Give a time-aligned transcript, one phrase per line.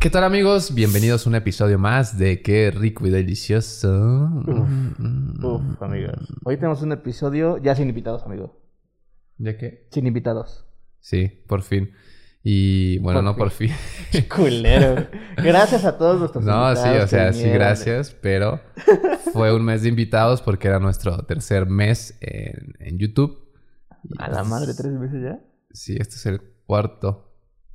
[0.00, 0.74] ¿Qué tal amigos?
[0.74, 4.30] Bienvenidos a un episodio más de Qué rico y delicioso.
[5.42, 6.14] Uf, amigos.
[6.44, 8.62] Hoy tenemos un episodio ya sin invitados, amigo.
[9.36, 9.86] ¿Ya qué?
[9.90, 10.64] Sin invitados.
[11.00, 11.92] Sí, por fin.
[12.42, 13.72] Y bueno, Por no por fin.
[14.34, 15.06] Culero.
[15.36, 16.78] Gracias a todos nuestros No, invitados.
[16.98, 18.60] sí, o sea, sí, gracias, pero
[19.34, 23.50] fue un mes de invitados porque era nuestro tercer mes en, en YouTube.
[24.18, 25.40] A la pues, madre, tres meses ya.
[25.72, 27.29] Sí, este es el cuarto.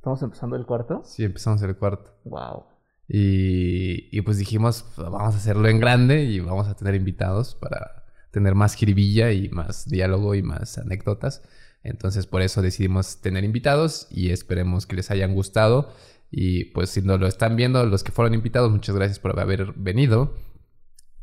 [0.06, 1.02] Estamos empezando el cuarto.
[1.04, 2.12] Sí, empezamos el cuarto.
[2.22, 2.62] Wow.
[3.08, 8.04] Y, y pues dijimos, vamos a hacerlo en grande y vamos a tener invitados para
[8.30, 11.42] tener más jiribilla y más diálogo y más anécdotas.
[11.82, 15.92] Entonces por eso decidimos tener invitados y esperemos que les hayan gustado.
[16.30, 19.72] Y pues si no lo están viendo, los que fueron invitados, muchas gracias por haber
[19.72, 20.34] venido.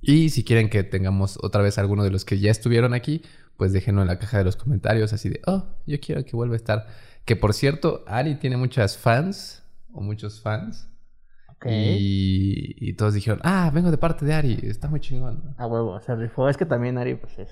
[0.02, 3.22] Y si quieren que tengamos otra vez alguno de los que ya estuvieron aquí,
[3.56, 6.56] pues déjenlo en la caja de los comentarios, así de, oh, yo quiero que vuelva
[6.56, 6.88] a estar.
[7.26, 9.64] Que por cierto, Ari tiene muchas fans,
[9.94, 10.90] o muchos fans.
[11.66, 15.56] Y, y todos dijeron, ah, vengo de parte de Ari, está muy chingón.
[15.58, 16.50] A huevo, se rifó.
[16.50, 17.50] Es que también Ari, pues es.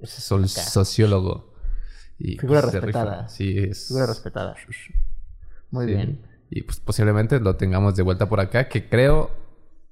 [0.00, 1.52] Es sol- sociólogo.
[2.18, 3.28] Y, Figura pues, se respetada.
[3.28, 3.88] Sí, es.
[3.88, 4.54] Figura respetada.
[5.70, 5.92] Muy Sí.
[5.92, 6.22] bien.
[6.48, 9.30] Y pues posiblemente lo tengamos de vuelta por acá, que creo,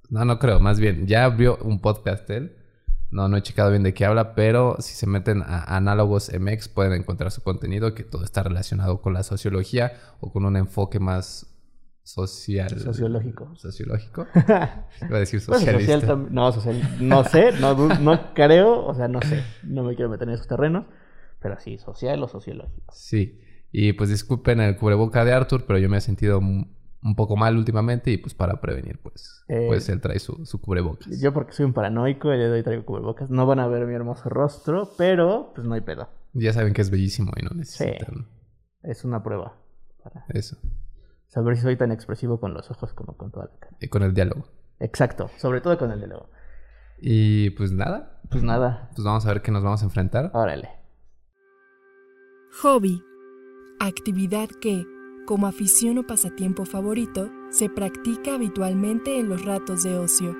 [0.08, 2.56] no, no creo, más bien, ya abrió un podcast él.
[3.10, 6.68] No, no he checado bien de qué habla, pero si se meten a Análogos MX
[6.68, 11.00] pueden encontrar su contenido, que todo está relacionado con la sociología o con un enfoque
[11.00, 11.46] más
[12.02, 12.78] social.
[12.80, 13.54] Sociológico.
[13.56, 14.26] Sociológico.
[14.34, 16.00] Iba a decir Pues, socialista.
[16.00, 16.96] social tam- no, social.
[17.00, 19.42] No sé, no, no creo, o sea, no sé.
[19.62, 20.86] No me quiero meter en esos terrenos.
[21.40, 22.92] Pero sí, social o sociológico.
[22.92, 26.40] Sí, y pues disculpen el cubreboca de Arthur, pero yo me he sentido
[27.02, 30.60] un, poco mal últimamente y pues para prevenir, pues, Eh, pues él trae su, su
[30.60, 31.20] cubrebocas.
[31.20, 33.30] Yo porque soy un paranoico, de hoy traigo cubrebocas.
[33.30, 36.08] No van a ver mi hermoso rostro, pero pues no hay pedo.
[36.34, 38.26] Ya saben que es bellísimo y no necesitan
[38.82, 39.56] Es una prueba
[40.02, 40.56] para eso.
[41.28, 43.76] saber si soy tan expresivo con los ojos como con toda la cara.
[43.80, 44.46] Y con el diálogo.
[44.80, 46.28] Exacto, sobre todo con el luego.
[47.00, 50.30] Y pues nada, Pues nada, pues vamos a ver qué nos vamos a enfrentar.
[50.34, 50.68] órale.
[52.62, 53.02] Hobby.
[53.80, 54.84] Actividad que,
[55.28, 60.34] como afición o pasatiempo favorito, se practica habitualmente en los ratos de ocio.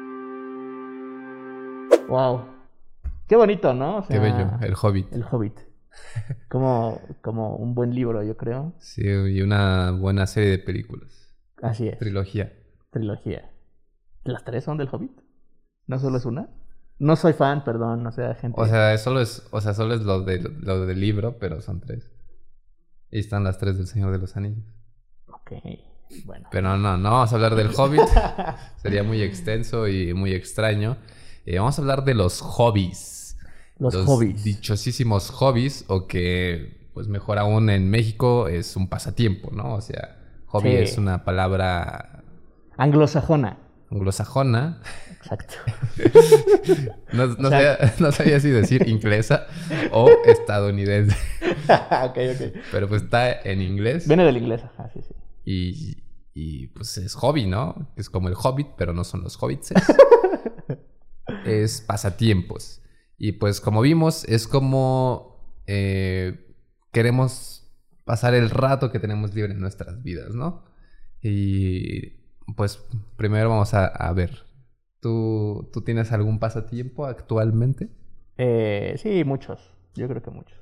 [2.09, 2.47] Wow.
[3.27, 3.99] Qué bonito, ¿no?
[3.99, 5.13] O Qué bello, el hobbit.
[5.13, 5.59] El Hobbit.
[6.49, 8.73] Como, como un buen libro, yo creo.
[8.79, 11.37] Sí, y una buena serie de películas.
[11.61, 11.99] Así es.
[11.99, 12.55] Trilogía.
[12.91, 13.51] Trilogía.
[14.25, 15.21] ¿Las tres son del Hobbit?
[15.87, 16.49] ¿No solo es una?
[16.99, 18.59] No soy fan, perdón, no sea gente.
[18.59, 21.83] O sea, solo es, o sea, solo es lo, de, lo del libro, pero son
[21.83, 22.11] tres.
[23.11, 24.78] Y están las tres del Señor de los Anillos.
[25.51, 26.49] Ok, bueno.
[26.51, 28.01] Pero no, no vamos a hablar del Hobbit.
[28.83, 30.97] Sería muy extenso y muy extraño.
[31.47, 33.37] Eh, vamos a hablar de los hobbies.
[33.79, 34.43] Los, hobbies.
[34.45, 39.75] Dichosísimos hobbies, o que, pues mejor aún en México, es un pasatiempo, ¿no?
[39.75, 40.17] O sea,
[40.47, 40.77] hobby Sí.
[40.77, 42.23] es una palabra
[42.77, 43.59] Anglosajona.
[43.91, 44.81] anglosajona.
[45.17, 45.55] Exacto.
[47.13, 49.47] No, no O sea- sabía, no sabía si decir inglesa
[49.93, 51.17] o estadounidense.
[51.69, 52.57] ok, ok.
[52.71, 54.07] Pero pues está en inglés.
[54.07, 55.15] Viene del inglés, ajá, sí, sí.
[55.51, 56.05] Y,
[56.35, 57.91] y, pues es hobby, ¿no?
[57.97, 59.73] Es como el hobbit, pero no son los hobbits.
[61.47, 62.83] es pasatiempos.
[63.17, 66.55] Y pues como vimos, es como eh,
[66.93, 67.67] queremos
[68.05, 70.67] pasar el rato que tenemos libre en nuestras vidas, ¿no?
[71.23, 72.11] Y
[72.55, 72.85] pues
[73.17, 74.45] primero vamos a, a ver.
[75.01, 77.89] ¿Tú, ¿Tú tienes algún pasatiempo actualmente?
[78.37, 79.75] Eh, sí, muchos.
[79.95, 80.59] Yo creo que muchos.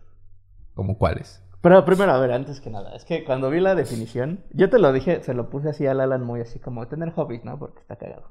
[0.74, 1.42] ¿Como cuáles?
[1.66, 4.78] Pero primero, a ver, antes que nada, es que cuando vi la definición, yo te
[4.78, 7.58] lo dije, se lo puse así al Alan muy así como tener hobbies, ¿no?
[7.58, 8.30] Porque está cagado.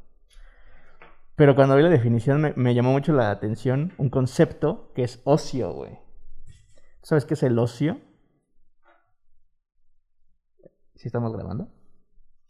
[1.35, 5.73] Pero cuando vi la definición me, llamó mucho la atención un concepto que es ocio,
[5.73, 5.99] güey.
[7.01, 7.99] ¿Sabes qué es el ocio?
[10.95, 11.67] ¿Sí estamos grabando?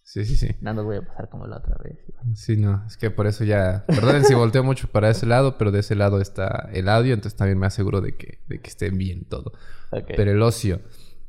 [0.06, 0.56] Sí, sí, sí.
[0.62, 1.98] No nos voy a pasar como la otra vez.
[2.36, 3.86] Sí, no, es que por eso ya.
[3.88, 7.36] Perdonen si volteo mucho para ese lado, pero de ese lado está el audio, entonces
[7.36, 9.54] también me aseguro de que, de que esté bien todo.
[9.92, 10.12] Ok.
[10.16, 10.82] Pero el ocio.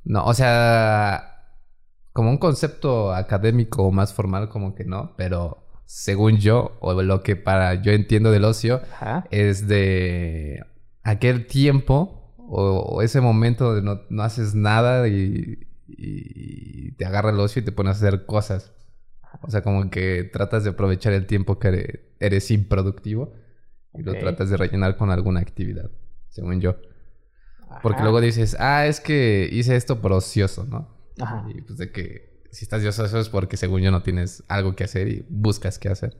[0.04, 1.54] No, o sea,
[2.12, 7.22] como un concepto académico o más formal, como que no, pero según yo, o lo
[7.22, 9.27] que para yo entiendo del ocio, Ajá.
[9.30, 10.62] es de
[11.03, 17.30] aquel tiempo o, o ese momento de no, no haces nada y, y te agarra
[17.30, 18.72] el ocio y te pones a hacer cosas.
[19.42, 23.33] O sea, como que tratas de aprovechar el tiempo que eres, eres improductivo
[23.94, 24.18] y lo Ok.
[24.18, 25.91] tratas de rellenar con alguna actividad,
[26.28, 26.77] según yo.
[27.83, 28.04] Porque Ajá.
[28.04, 30.88] luego dices, ah, es que hice esto por ocioso, ¿no?
[31.21, 31.47] Ajá.
[31.54, 34.74] Y pues de que si estás de ocioso es porque según yo no tienes algo
[34.74, 36.16] que hacer y buscas qué hacer.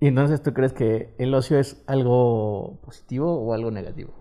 [0.00, 4.14] ¿Y entonces tú crees que el ocio es algo positivo o algo negativo?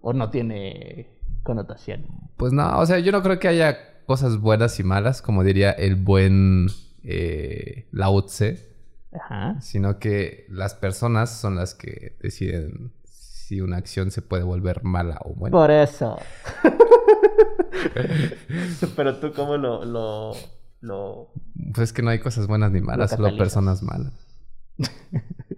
[0.00, 2.06] ¿O no tiene connotación?
[2.36, 3.76] Pues no, o sea, yo no creo que haya
[4.06, 6.68] cosas buenas y malas, como diría el buen
[7.02, 8.74] eh, Lao Tse,
[9.12, 9.60] Ajá.
[9.60, 15.18] sino que las personas son las que deciden si una acción se puede volver mala
[15.24, 15.56] o buena.
[15.56, 16.18] Por eso.
[18.96, 20.32] Pero tú, ¿cómo lo, lo,
[20.80, 21.30] lo...
[21.72, 24.12] Pues es que no hay cosas buenas ni malas, Lo solo personas malas.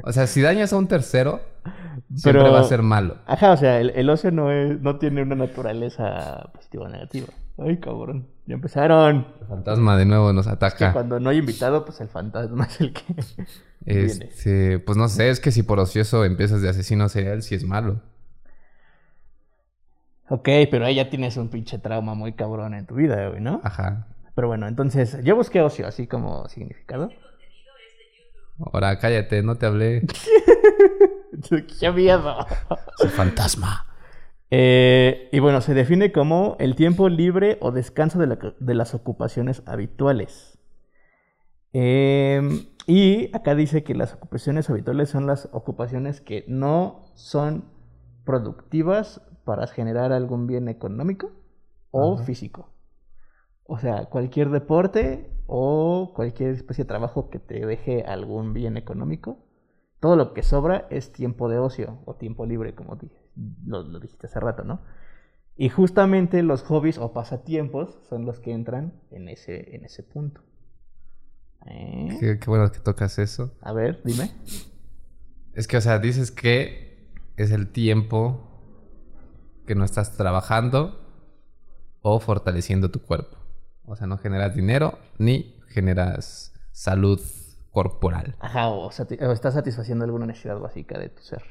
[0.05, 1.41] O sea, si dañas a un tercero,
[2.19, 3.17] siempre Pero- va a ser malo.
[3.27, 7.29] Ajá, o sea, el, el ocio no, es, no tiene una naturaleza positiva o negativa.
[7.59, 8.29] Ay, cabrón.
[8.47, 9.27] Ya empezaron.
[9.41, 10.93] El fantasma de nuevo nos Que ataca.
[10.93, 13.03] cuando no hay invitado, pues el fantasma es el que
[13.85, 14.05] viene.
[14.05, 17.65] Este, pues no sé, es que si por ocioso empiezas de asesino serial, sí es
[17.65, 18.01] malo.
[20.31, 23.61] Ok, pero ahí ya tienes un pinche trauma muy cabrón en tu vida, güey, ¿no?
[23.65, 24.07] Ajá.
[24.35, 27.11] Pero bueno, entonces yo busqué ocio así como significado.
[28.73, 30.03] Ahora cállate, no te hablé.
[31.81, 32.47] ¡Qué miedo!
[32.95, 33.87] Soy fantasma.
[34.51, 38.95] Eh, y bueno, se define como el tiempo libre o descanso de, la- de las
[38.95, 40.59] ocupaciones habituales.
[41.73, 42.41] Eh,
[42.87, 47.65] y acá dice que las ocupaciones habituales son las ocupaciones que no son
[48.25, 51.31] productivas para generar algún bien económico
[51.91, 52.25] o Ajá.
[52.25, 52.71] físico.
[53.65, 59.39] O sea, cualquier deporte o cualquier especie de trabajo que te deje algún bien económico,
[60.01, 62.99] todo lo que sobra es tiempo de ocio o tiempo libre, como
[63.67, 64.81] lo dijiste hace rato, ¿no?
[65.57, 70.41] Y justamente los hobbies o pasatiempos son los que entran en ese, en ese punto.
[71.67, 72.17] ¿Eh?
[72.21, 73.53] Qué, qué bueno que tocas eso.
[73.61, 74.31] A ver, dime.
[75.55, 78.49] Es que, o sea, dices que es el tiempo
[79.67, 81.05] que no estás trabajando
[82.03, 83.37] o fortaleciendo tu cuerpo.
[83.85, 87.21] O sea, no generas dinero ni generas salud
[87.79, 88.35] corporal.
[88.41, 91.45] Ajá, o, o estás satisfaciendo alguna necesidad básica de tu ser.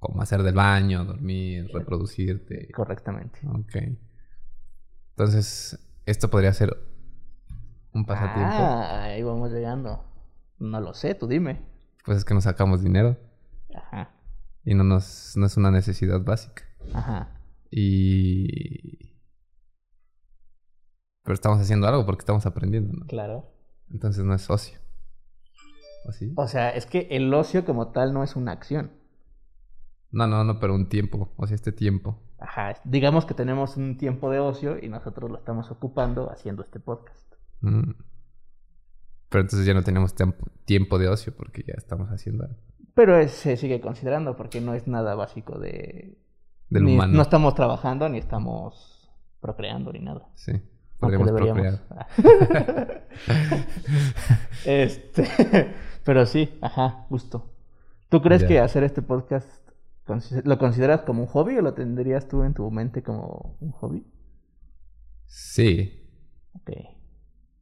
[0.00, 2.72] Como hacer del baño, dormir, reproducirte.
[2.72, 3.38] Correctamente.
[3.46, 3.76] Ok.
[5.10, 6.76] Entonces, esto podría ser
[7.92, 8.52] un pasatiempo.
[8.52, 10.04] Ah, ahí vamos llegando.
[10.58, 11.62] No lo sé, tú dime.
[12.04, 13.16] Pues es que nos sacamos dinero
[13.74, 14.10] Ajá,
[14.64, 16.64] y no, nos, no es una necesidad básica.
[16.92, 17.28] ajá.
[17.70, 19.14] Y...
[21.22, 23.06] Pero estamos haciendo algo porque estamos aprendiendo, ¿no?
[23.06, 23.50] Claro.
[23.90, 24.83] Entonces no es ocio.
[26.04, 26.32] ¿O sí?
[26.36, 28.92] O sea, es que el ocio como tal no es una acción.
[30.10, 31.32] No, no, no, pero un tiempo.
[31.36, 32.20] O sea, este tiempo.
[32.38, 36.78] Ajá, digamos que tenemos un tiempo de ocio y nosotros lo estamos ocupando haciendo este
[36.78, 37.34] podcast.
[37.60, 37.92] Mm.
[39.30, 40.14] Pero entonces ya no tenemos
[40.64, 42.56] tiempo, de ocio porque ya estamos haciendo algo.
[42.94, 46.16] Pero se sigue considerando porque no es nada básico de...
[46.68, 47.14] Del ni- humano.
[47.14, 49.10] No estamos trabajando ni estamos
[49.40, 50.28] procreando ni nada.
[50.34, 50.52] Sí.
[51.00, 51.80] Podríamos deberíamos.
[51.80, 53.08] procrear.
[54.64, 55.74] este,
[56.04, 57.50] pero sí, ajá, justo.
[58.08, 58.48] ¿Tú crees Ya.
[58.48, 59.48] que hacer este podcast
[60.44, 64.06] lo consideras como un hobby o lo tendrías tú en tu mente como un hobby?
[65.26, 66.00] Sí,
[66.54, 66.70] Ok.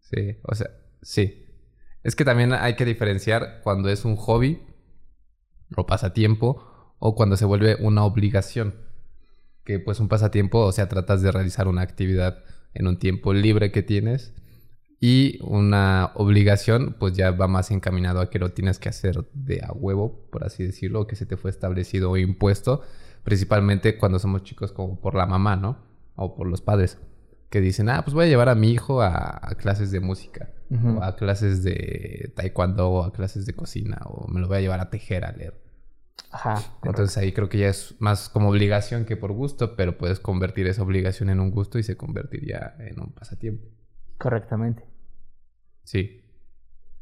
[0.00, 0.37] sí.
[0.43, 0.69] O sea,
[1.00, 1.47] sí.
[2.03, 4.61] Es que también hay que diferenciar cuando es un hobby
[5.77, 8.75] o pasatiempo o cuando se vuelve una obligación.
[9.65, 12.43] Que pues un pasatiempo, o sea, tratas de realizar una actividad
[12.75, 14.35] en un tiempo libre que tienes
[15.04, 19.60] y una obligación pues ya va más encaminado a que lo tienes que hacer de
[19.60, 22.82] a huevo, por así decirlo, o que se te fue establecido o impuesto,
[23.25, 25.78] principalmente cuando somos chicos como por la mamá, ¿no?
[26.14, 27.00] O por los padres,
[27.50, 30.50] que dicen, ah, pues voy a llevar a mi hijo a, a clases de música,
[30.71, 34.61] o a clases de taekwondo, o a clases de cocina, o me lo voy a
[34.61, 35.61] llevar a tejer, a leer.
[36.30, 36.62] Ajá.
[36.85, 40.68] Entonces ahí creo que ya es más como obligación que por gusto, pero puedes convertir
[40.68, 43.66] esa obligación en un gusto y se convertiría en un pasatiempo.
[44.16, 44.91] Correctamente.
[45.85, 46.23] Sí,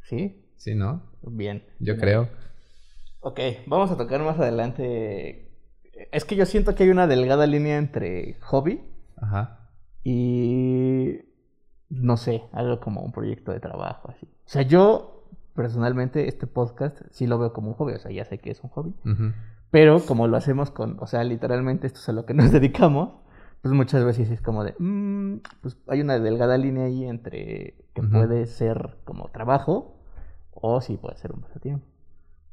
[0.02, 0.44] ¿Sí?
[0.56, 1.02] sí, ¿no?
[1.22, 1.62] Bien.
[1.78, 2.00] Yo Bien.
[2.00, 2.28] creo.
[3.20, 5.50] Ok, vamos a tocar más adelante.
[6.12, 8.80] Es que yo siento que hay una delgada línea entre hobby
[9.20, 9.68] Ajá.
[10.02, 11.18] y
[11.90, 14.26] no sé, algo como un proyecto de trabajo así.
[14.26, 18.24] O sea, yo personalmente este podcast sí lo veo como un hobby, o sea, ya
[18.24, 18.94] sé que es un hobby,
[19.70, 23.10] pero como lo hacemos con, o sea, literalmente esto es a lo que nos dedicamos,
[23.62, 28.02] pues muchas veces es como de, mm, pues hay una delgada línea ahí entre que
[28.02, 29.98] puede ser como trabajo
[30.52, 31.86] o sí puede ser un pasatiempo.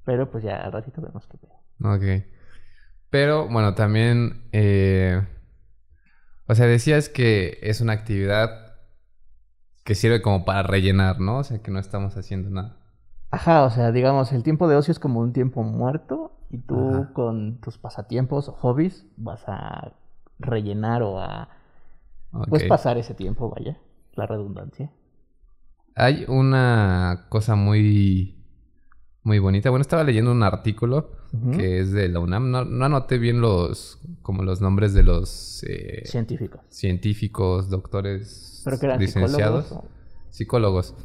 [0.06, 1.54] Pero pues ya al ratito vemos qué pedo.
[1.84, 2.04] Ok.
[3.10, 4.48] Pero bueno, también...
[4.52, 5.22] eh,
[6.48, 8.50] O sea, decías que es una actividad
[9.84, 11.40] que sirve como para rellenar, ¿no?
[11.40, 12.78] O sea, que no estamos haciendo nada.
[13.32, 16.76] Ajá, o sea, digamos, el tiempo de ocio es como un tiempo muerto y tú
[16.76, 17.12] Ajá.
[17.14, 19.94] con tus pasatiempos o hobbies vas a
[20.40, 21.50] rellenar o a
[22.50, 23.78] pues pasar ese tiempo, vaya,
[24.16, 24.92] la redundancia.
[25.96, 28.34] Hay una cosa muy...
[29.24, 29.70] Muy bonita.
[29.72, 31.12] Bueno, estaba leyendo un artículo
[31.54, 32.50] que es de la UNAM.
[32.50, 34.00] No, no anoté bien los...
[34.22, 35.64] como los nombres de los...
[35.68, 36.62] eh, Científicos.
[36.70, 39.66] científicos, doctores, Pero que eran licenciados.
[39.66, 39.92] psicólogos.
[39.94, 39.98] o-
[40.30, 40.96] psicólogos.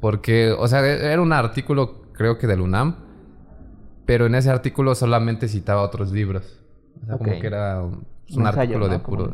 [0.00, 2.96] Porque, o sea, era un artículo, creo que del UNAM,
[4.06, 6.60] pero en ese artículo solamente citaba otros libros.
[7.02, 7.82] O sea, como que era
[8.30, 8.92] un, Un un ensayo, artículo ¿no?
[8.92, 9.32] de puro.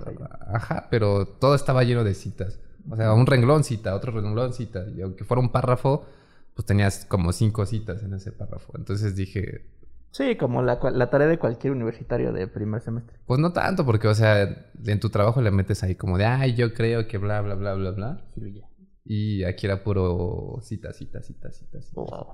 [0.53, 2.61] Ajá, pero todo estaba lleno de citas.
[2.91, 4.85] O sea, un renglón cita, otro renglón cita.
[4.97, 6.07] Y aunque fuera un párrafo,
[6.55, 8.73] pues tenías como cinco citas en ese párrafo.
[8.77, 9.67] Entonces dije,
[10.11, 10.81] Sí, como la,
[11.11, 13.19] tarea de cualquier universitario de primer semestre.
[13.27, 14.43] pues no tanto, porque, o sea,
[14.85, 17.75] en tu trabajo le metes ahí como de, ay, yo creo que bla, bla, bla,
[17.75, 18.25] bla, bla.
[19.05, 22.01] Y aquí era puro cita, cita, cita, cita, cita.
[22.01, 22.27] Wow.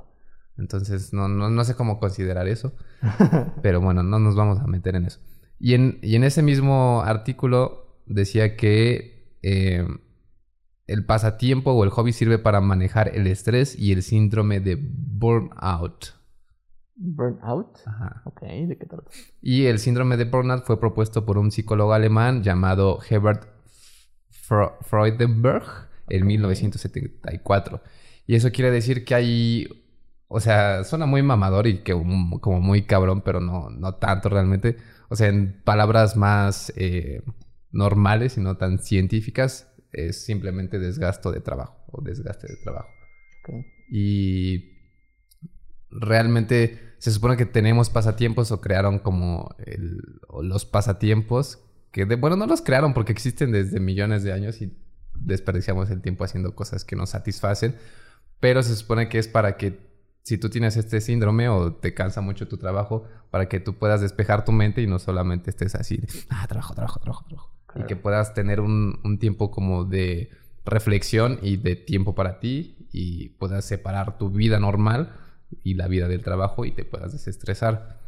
[0.57, 2.73] Entonces, no, no, no sé cómo considerar eso.
[3.63, 5.21] Pero bueno, no nos vamos a meter en eso.
[5.65, 9.89] Y en, y en ese mismo artículo decía que eh,
[10.87, 16.17] el pasatiempo o el hobby sirve para manejar el estrés y el síndrome de burnout.
[16.97, 17.79] Burnout.
[17.87, 18.21] Ajá.
[18.27, 19.11] Ok, ¿de qué trata?
[19.41, 23.49] Y el síndrome de burnout fue propuesto por un psicólogo alemán llamado Herbert
[24.83, 25.65] Freudenberg
[26.11, 27.81] en 1974.
[28.27, 29.87] Y eso quiere decir que hay,
[30.29, 34.77] o sea, suena muy mamador y que como muy cabrón, pero no, no tanto realmente.
[35.09, 37.23] O sea, en palabras más eh,
[37.73, 42.89] normales y no tan científicas, es simplemente desgasto de trabajo o desgaste de trabajo.
[43.91, 44.73] Y
[45.91, 51.61] realmente se supone que tenemos pasatiempos o crearon como el- o los pasatiempos
[51.93, 54.77] que, de, bueno, no los crearon porque existen desde millones de años y
[55.15, 57.77] desperdiciamos el tiempo haciendo cosas que nos satisfacen,
[58.41, 59.94] pero se supone que es para que
[60.25, 64.01] si tú tienes este síndrome o te cansa mucho tu trabajo, para que tú puedas
[64.01, 67.51] despejar tu mente y no solamente estés así, de, ah, trabajo, trabajo, trabajo, trabajo.
[67.77, 70.31] Y que puedas tener un, un tiempo como de
[70.65, 75.13] reflexión y de tiempo para ti y puedas separar tu vida normal
[75.63, 78.01] y la vida del trabajo y te puedas desestresar.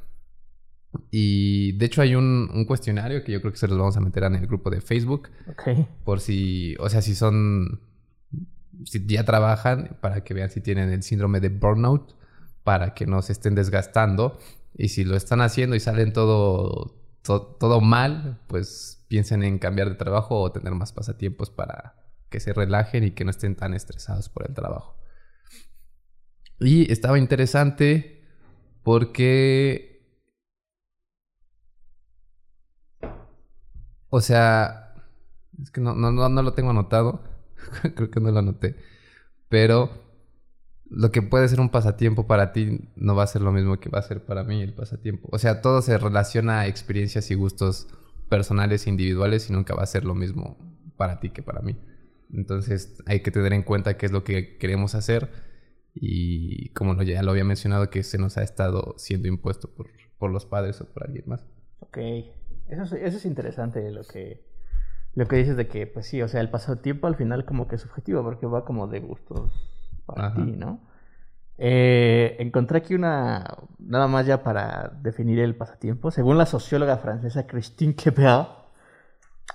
[1.10, 4.00] Y de hecho hay un, un cuestionario que yo creo que se los vamos a
[4.00, 5.86] meter en el grupo de Facebook Ok.
[6.04, 7.80] por si, o sea, si son,
[8.84, 12.14] si ya trabajan, para que vean si tienen el síndrome de burnout,
[12.64, 14.38] para que no se estén desgastando.
[14.74, 19.88] Y si lo están haciendo y salen todo, to- todo mal, pues piensen en cambiar
[19.88, 21.94] de trabajo o tener más pasatiempos para
[22.28, 24.96] que se relajen y que no estén tan estresados por el trabajo.
[26.60, 28.22] Y estaba interesante
[28.82, 30.02] porque
[34.10, 34.94] O sea,
[35.62, 37.22] es que no, no, no, no lo tengo anotado.
[37.94, 38.76] Creo que no lo anoté.
[39.48, 39.90] Pero
[40.88, 43.88] lo que puede ser un pasatiempo para ti no va a ser lo mismo que
[43.88, 45.28] va a ser para mí el pasatiempo.
[45.32, 47.88] O sea, todo se relaciona a experiencias y gustos
[48.28, 50.56] personales e individuales y nunca va a ser lo mismo
[50.96, 51.76] para ti que para mí.
[52.32, 55.30] Entonces hay que tener en cuenta qué es lo que queremos hacer
[55.94, 60.30] y como ya lo había mencionado que se nos ha estado siendo impuesto por, por
[60.30, 61.44] los padres o por alguien más.
[61.80, 61.98] Ok.
[62.68, 64.44] Eso es, eso es interesante lo que,
[65.16, 67.76] lo que dices de que, pues sí, o sea, el pasatiempo al final como que
[67.76, 69.50] es subjetivo porque va como de gustos
[70.04, 70.34] para Ajá.
[70.34, 70.80] ti, ¿no?
[71.56, 76.10] Eh, encontré aquí una, nada más ya para definir el pasatiempo.
[76.10, 78.50] Según la socióloga francesa Christine Quebert,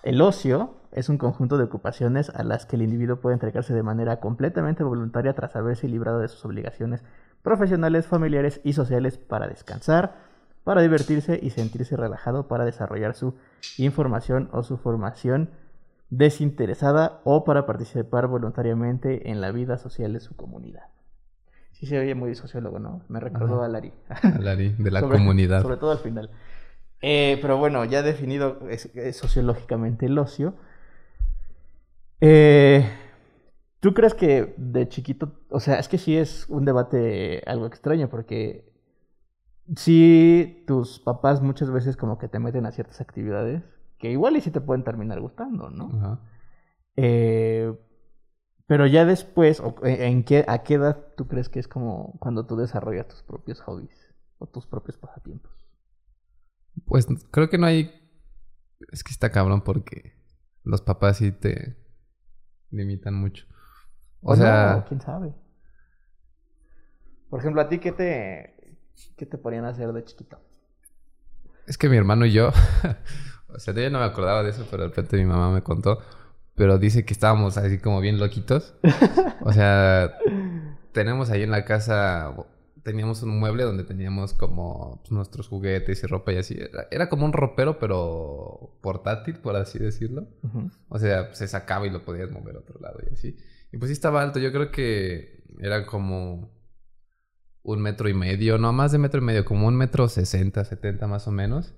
[0.01, 3.83] el ocio es un conjunto de ocupaciones a las que el individuo puede entregarse de
[3.83, 7.03] manera completamente voluntaria tras haberse librado de sus obligaciones
[7.43, 10.15] profesionales, familiares y sociales para descansar,
[10.63, 13.35] para divertirse y sentirse relajado para desarrollar su
[13.77, 15.49] información o su formación
[16.09, 20.83] desinteresada o para participar voluntariamente en la vida social de su comunidad.
[21.71, 23.01] Sí se oye muy sociólogo, ¿no?
[23.07, 23.65] Me recordó Ajá.
[23.65, 23.93] a Larry.
[24.39, 25.61] Lari, de la Sobre- comunidad.
[25.61, 26.29] Sobre todo al final.
[27.01, 30.53] Eh, pero bueno, ya definido es- es sociológicamente el ocio.
[32.19, 32.87] eh,
[33.79, 38.09] ¿Tú crees que de chiquito, o sea, es que sí es un debate algo extraño
[38.09, 38.70] porque
[39.75, 43.63] sí tus papás muchas veces como que te meten a ciertas actividades
[43.97, 45.89] que igual y sí te pueden terminar gustando, ¿no?
[45.97, 46.19] Ajá.
[46.95, 47.73] Eh,
[48.67, 52.45] pero ya después, o- ¿en qué, ¿a qué edad tú crees que es como cuando
[52.45, 55.51] tú desarrollas tus propios hobbies o tus propios pasatiempos?
[56.85, 57.91] Pues creo que no hay.
[58.91, 60.13] Es que está cabrón porque
[60.63, 61.77] los papás sí te
[62.71, 63.45] limitan mucho.
[64.23, 65.33] O O sea, no, quién sabe.
[67.29, 68.55] Por ejemplo, a ti qué te
[69.17, 70.39] qué te ponían a hacer de chiquito?
[71.71, 72.51] es que mi hermano y yo.
[73.47, 75.99] o sea, yo no me acordaba de eso, pero de repente mi mamá me contó.
[76.55, 78.75] Pero dice que estábamos así como bien loquitos.
[79.41, 80.17] O sea,
[80.91, 82.35] tenemos ahí en la casa.
[82.83, 86.57] Teníamos un mueble donde teníamos como pues, nuestros juguetes y ropa y así.
[86.59, 90.27] Era, era como un ropero, pero portátil, por así decirlo.
[90.89, 93.37] O sea, se sacaba y lo podías mover a otro lado y así.
[93.71, 94.39] Y pues sí estaba alto.
[94.39, 96.49] Yo creo que era como
[97.63, 101.07] un metro y medio, no más de metro y medio, como un metro sesenta, setenta
[101.07, 101.73] más o menos.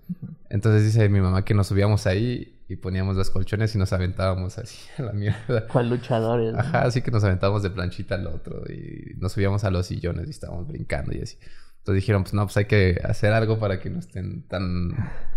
[0.49, 4.57] Entonces dice mi mamá que nos subíamos ahí y poníamos los colchones y nos aventábamos
[4.57, 5.67] así a la mierda.
[5.67, 6.53] ¿Cuál luchadores?
[6.53, 6.59] ¿no?
[6.59, 10.27] Ajá, así que nos aventábamos de planchita al otro y nos subíamos a los sillones
[10.27, 11.37] y estábamos brincando y así.
[11.79, 14.91] Entonces dijeron, pues no, pues hay que hacer algo para que no estén tan,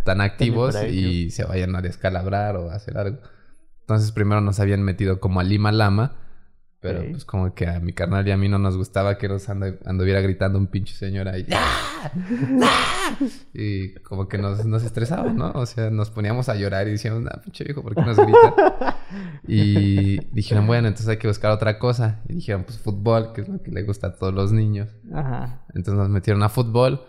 [0.04, 3.18] tan activos y se vayan a descalabrar o a hacer algo.
[3.80, 6.16] Entonces primero nos habían metido como a Lima Lama,
[6.86, 9.48] pero pues como que a mi carnal y a mí no nos gustaba que nos
[9.48, 11.46] anduviera gritando un pinche señor ahí.
[11.52, 12.12] ¡Ah!
[12.62, 12.92] ¡Ah!
[13.54, 15.52] Y como que nos, nos estresaba, ¿no?
[15.52, 18.98] O sea, nos poníamos a llorar y decíamos, nah, pinche viejo, ¿por qué nos grita?
[19.48, 22.20] Y dijeron, bueno, entonces hay que buscar otra cosa.
[22.28, 24.90] Y dijeron, pues fútbol, que es lo que le gusta a todos los niños.
[25.14, 25.64] Ajá.
[25.68, 27.00] Entonces nos metieron a fútbol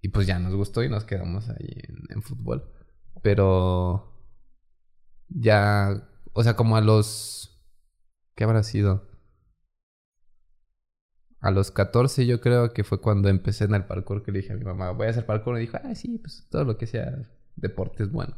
[0.00, 2.64] y pues ya nos gustó y nos quedamos ahí en, en fútbol.
[3.22, 4.12] Pero
[5.28, 7.60] ya, o sea, como a los...
[8.34, 9.11] ¿Qué habrá sido?
[11.42, 14.52] A los 14 yo creo que fue cuando empecé en el parkour que le dije
[14.52, 15.58] a mi mamá, voy a hacer parkour.
[15.58, 17.18] Y dijo, ah, sí, pues todo lo que sea
[17.56, 18.36] deporte es bueno.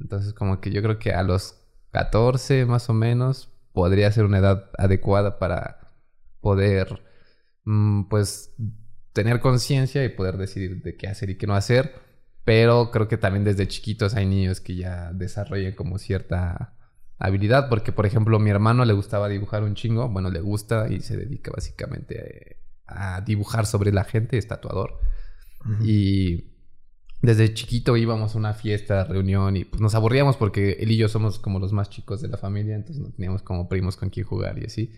[0.00, 1.60] Entonces como que yo creo que a los
[1.92, 5.92] 14 más o menos podría ser una edad adecuada para
[6.40, 7.02] poder
[7.64, 8.54] mm, pues
[9.12, 11.94] tener conciencia y poder decidir de qué hacer y qué no hacer.
[12.44, 16.77] Pero creo que también desde chiquitos hay niños que ya desarrollan como cierta
[17.18, 17.68] habilidad.
[17.68, 20.08] Porque por ejemplo mi hermano le gustaba dibujar un chingo.
[20.08, 25.00] Bueno, le gusta y se dedica básicamente a, a dibujar sobre la gente, es tatuador.
[25.82, 26.44] Y
[27.20, 31.08] desde chiquito íbamos a una fiesta, reunión y pues nos aburríamos porque él y yo
[31.08, 34.24] somos como los más chicos de la familia, entonces no teníamos como primos con quien
[34.24, 34.92] jugar y así.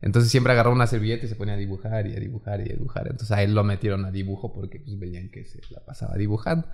[0.00, 2.74] Entonces siempre agarraba una servilleta y se ponía a dibujar y a dibujar y a
[2.74, 3.08] dibujar.
[3.10, 6.68] Entonces a él lo metieron a dibujo porque pues veían que se la pasaba dibujando.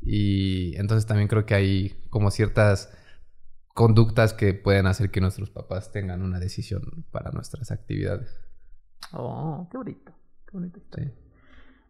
[0.00, 2.90] Y entonces también creo que hay como ciertas
[3.76, 8.40] conductas que pueden hacer que nuestros papás tengan una decisión para nuestras actividades.
[9.12, 10.12] Oh, qué bonito.
[10.46, 10.80] Qué bonito.
[10.96, 11.02] Sí.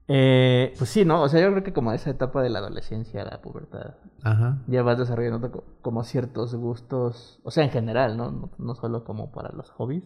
[0.09, 1.23] Eh, pues sí, ¿no?
[1.23, 4.59] O sea, yo creo que como esa etapa de la adolescencia, la pubertad, Ajá.
[4.67, 8.31] ya vas desarrollando co- como ciertos gustos, o sea, en general, ¿no?
[8.33, 10.05] No, no solo como para los hobbies,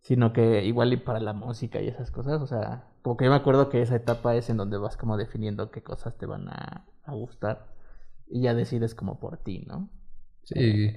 [0.00, 3.30] sino que igual y para la música y esas cosas, o sea, como que yo
[3.30, 6.48] me acuerdo que esa etapa es en donde vas como definiendo qué cosas te van
[6.48, 7.66] a, a gustar
[8.28, 9.88] y ya decides como por ti, ¿no?
[10.54, 10.96] Sí.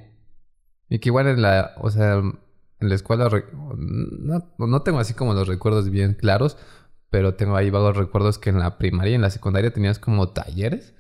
[0.90, 3.30] Y que igual en la, o sea, en la escuela
[3.78, 6.58] no, no tengo así como los recuerdos bien claros,
[7.10, 10.30] pero tengo ahí vagos recuerdos que en la primaria y en la secundaria tenías como
[10.30, 10.96] talleres,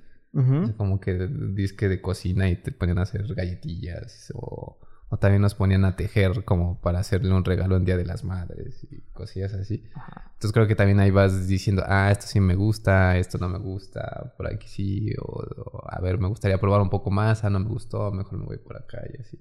[0.78, 4.80] como que disque de cocina y te ponían a hacer galletillas o,
[5.14, 8.24] o también nos ponían a tejer como para hacerle un regalo en Día de las
[8.24, 9.84] Madres y cosillas así.
[9.94, 10.32] Ajá.
[10.34, 13.60] Entonces creo que también ahí vas diciendo, ah, esto sí me gusta, esto no me
[13.60, 17.52] gusta, por aquí sí, o, o, a ver, me gustaría probar un poco más, ah,
[17.52, 19.38] no me gustó, mejor me voy por acá y así.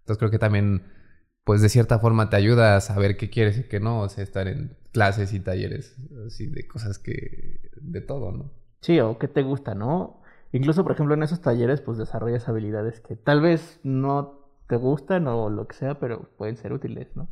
[0.00, 0.82] Entonces creo que también,
[1.44, 4.24] pues de cierta forma te ayuda a saber qué quieres y qué no, o sea,
[4.24, 8.50] estar en clases y talleres así de cosas que, de todo, ¿no?
[8.80, 10.20] Sí, o qué te gusta, ¿no?
[10.50, 15.26] Incluso, por ejemplo, en esos talleres, pues desarrollas habilidades que tal vez no te gustan
[15.28, 17.28] o lo que sea, pero pueden ser útiles, ¿no?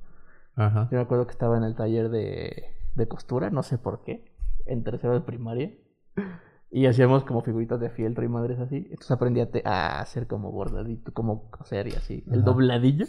[0.56, 0.88] Ajá.
[0.90, 4.32] Yo me acuerdo que estaba en el taller de, de costura, no sé por qué,
[4.66, 5.72] en tercero de primaria.
[6.72, 8.76] Y hacíamos como figuritas de fieltro y madres así.
[8.90, 12.24] Entonces aprendí a, te- a hacer como bordadito, como coser y así.
[12.30, 13.06] El dobladillo.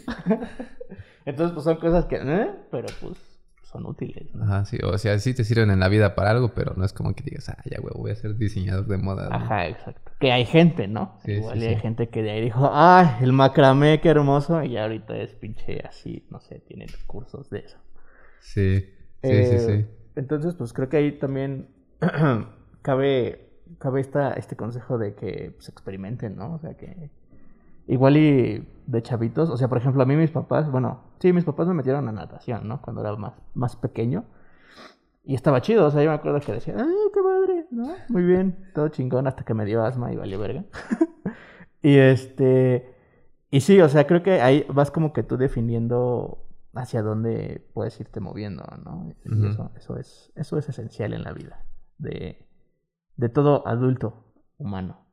[1.24, 2.50] Entonces, pues son cosas que, ¿eh?
[2.70, 3.31] Pero pues
[3.72, 4.44] son útiles, ¿no?
[4.44, 6.92] Ajá, sí, o sea, sí te sirven en la vida para algo, pero no es
[6.92, 9.30] como que digas, ah, ya, güey, voy a ser diseñador de moda.
[9.30, 9.34] ¿no?
[9.36, 10.12] Ajá, exacto.
[10.18, 11.16] Que hay gente, ¿no?
[11.24, 11.80] Sí, Igual sí, hay sí.
[11.80, 14.62] gente que de ahí dijo, ¡ay, el macramé, qué hermoso!
[14.62, 17.78] Y ahorita es pinche así, no sé, tienen cursos de eso.
[18.40, 18.80] Sí,
[19.22, 19.86] sí, Eh, sí, sí.
[20.16, 21.68] Entonces, pues creo que ahí también
[22.82, 26.54] cabe, cabe esta, este consejo de que se experimenten, ¿no?
[26.54, 27.10] O sea, que
[27.86, 31.44] igual y de chavitos, o sea, por ejemplo, a mí mis papás, bueno, sí, mis
[31.44, 32.82] papás me metieron a natación, ¿no?
[32.82, 34.24] Cuando era más, más pequeño.
[35.24, 37.66] Y estaba chido, o sea, yo me acuerdo que decía, ¡ay, qué madre!
[37.70, 37.94] ¿no?
[38.08, 40.64] Muy bien, todo chingón, hasta que me dio asma y valió verga.
[41.82, 42.94] y este.
[43.50, 47.98] Y sí, o sea, creo que ahí vas como que tú definiendo hacia dónde puedes
[48.00, 49.06] irte moviendo, ¿no?
[49.06, 51.64] Y eso, eso, es, eso es esencial en la vida
[51.98, 52.46] de,
[53.16, 54.24] de todo adulto
[54.56, 55.06] humano,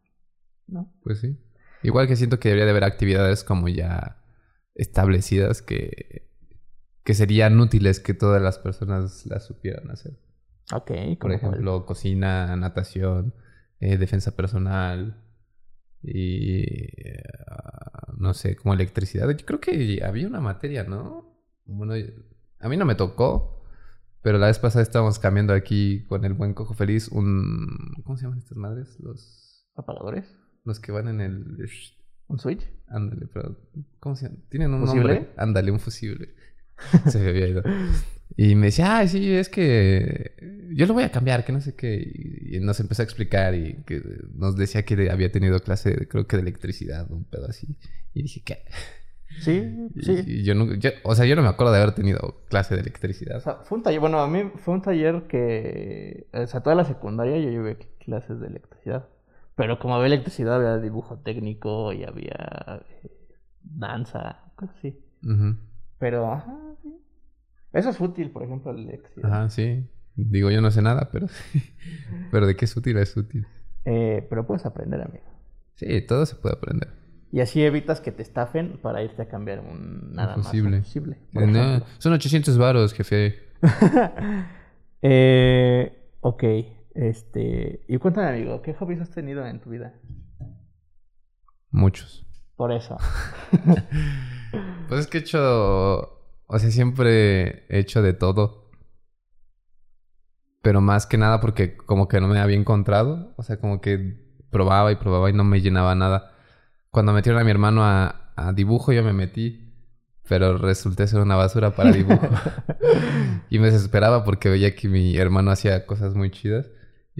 [0.67, 0.93] ¿no?
[1.03, 1.38] Pues sí.
[1.84, 4.22] Igual que siento que debería de haber actividades como ya
[4.76, 6.30] establecidas que,
[7.04, 10.20] que serían útiles que todas las personas las supieran hacer.
[10.74, 13.34] Ok, Por ejemplo, cocina, natación,
[13.80, 15.24] eh, defensa personal
[16.04, 17.24] y eh,
[18.18, 19.30] no sé, como electricidad.
[19.30, 21.42] Yo creo que había una materia, ¿no?
[21.65, 21.94] Bueno,
[22.60, 23.63] a mí no me tocó,
[24.22, 27.94] pero la vez pasada estábamos cambiando aquí con el buen Cojo Feliz un...
[28.04, 29.00] ¿Cómo se llaman estas madres?
[29.00, 31.69] Los, apagadores, los que van en el...
[32.28, 32.65] un switch.
[32.88, 33.56] Ándale, pero...
[34.00, 34.38] ¿Cómo se llama?
[34.50, 35.13] Tienen un ¿Fusible?
[35.15, 35.30] nombre.
[35.38, 36.30] Ándale, un fusible.
[37.08, 37.63] se me había ido.
[38.38, 41.76] Y me decía, ah, sí, es que yo lo voy a cambiar, que no sé
[41.76, 42.02] qué.
[42.52, 44.02] Y nos empezó a explicar y que
[44.34, 47.67] nos decía que había tenido clase, creo que de electricidad, un pedo así.
[48.13, 48.63] Y dije, ¿qué?
[49.41, 50.24] Sí, sí.
[50.26, 53.38] Y yo yo- o sea, yo no me acuerdo de haber tenido clase de electricidad.
[53.38, 56.76] O sea, fue un taller, bueno, a mí fue un taller que, o sea, toda
[56.76, 59.08] la secundaria yo llevé clases de electricidad.
[59.60, 63.12] Pero como había electricidad, había dibujo técnico y había eh,
[63.62, 64.98] danza, cosas así.
[65.98, 66.95] Pero, ajá, sí.
[67.74, 69.30] Eso es útil, por ejemplo, la electricidad.
[69.30, 69.86] Ajá, sí.
[70.15, 71.28] Digo, yo no sé nada, pero
[72.32, 73.45] pero de qué es útil es útil.
[73.84, 75.26] Eh, pero puedes aprender, amigo.
[75.76, 76.93] Sí, todo se puede aprender.
[77.34, 80.78] Y así evitas que te estafen para irte a cambiar un nada fusible.
[80.78, 81.17] más fusible.
[81.34, 83.36] por No, son 800 varos, jefe.
[85.02, 86.43] eh, ok,
[87.00, 87.86] este...
[87.88, 89.94] Y cuéntame, amigo, ¿qué hobbies has tenido en tu vida?
[91.72, 92.26] Muchos.
[92.56, 92.98] Por eso.
[94.88, 96.02] Pues es que he hecho,
[96.48, 98.72] o sea, siempre he hecho de todo.
[100.64, 103.36] Pero más que nada porque como que no me había encontrado.
[103.38, 104.18] O sea, como que
[104.50, 106.32] probaba y probaba y no me llenaba nada.
[106.90, 109.68] Cuando metieron a mi hermano a, a dibujo yo me metí.
[110.28, 112.28] Pero resulté ser una basura para dibujo.
[113.52, 116.68] y me desesperaba porque veía que mi hermano hacía cosas muy chidas.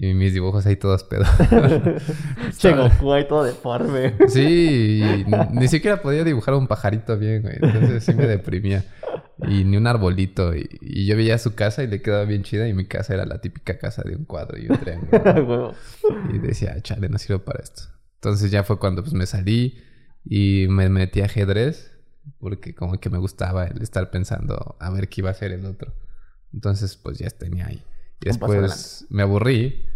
[0.02, 1.28] Y mis dibujos ahí todos pedos.
[2.56, 4.14] che, Goku ahí todo deforme.
[4.28, 7.56] Sí, y ni siquiera podía dibujar un pajarito bien, güey.
[7.60, 8.82] Entonces sí me deprimía.
[9.46, 10.56] Y ni un arbolito.
[10.56, 12.66] Y, y yo veía su casa y le quedaba bien chida.
[12.66, 15.74] Y mi casa era la típica casa de un cuadro y un triángulo.
[16.32, 17.82] Y decía, chale, no sirvo para esto.
[18.14, 19.82] Entonces ya fue cuando pues me salí
[20.24, 21.92] y me metí a ajedrez.
[22.38, 25.66] Porque como que me gustaba el estar pensando a ver qué iba a hacer el
[25.66, 25.92] otro.
[26.54, 27.84] Entonces pues ya tenía ahí.
[28.22, 29.89] Y después me aburrí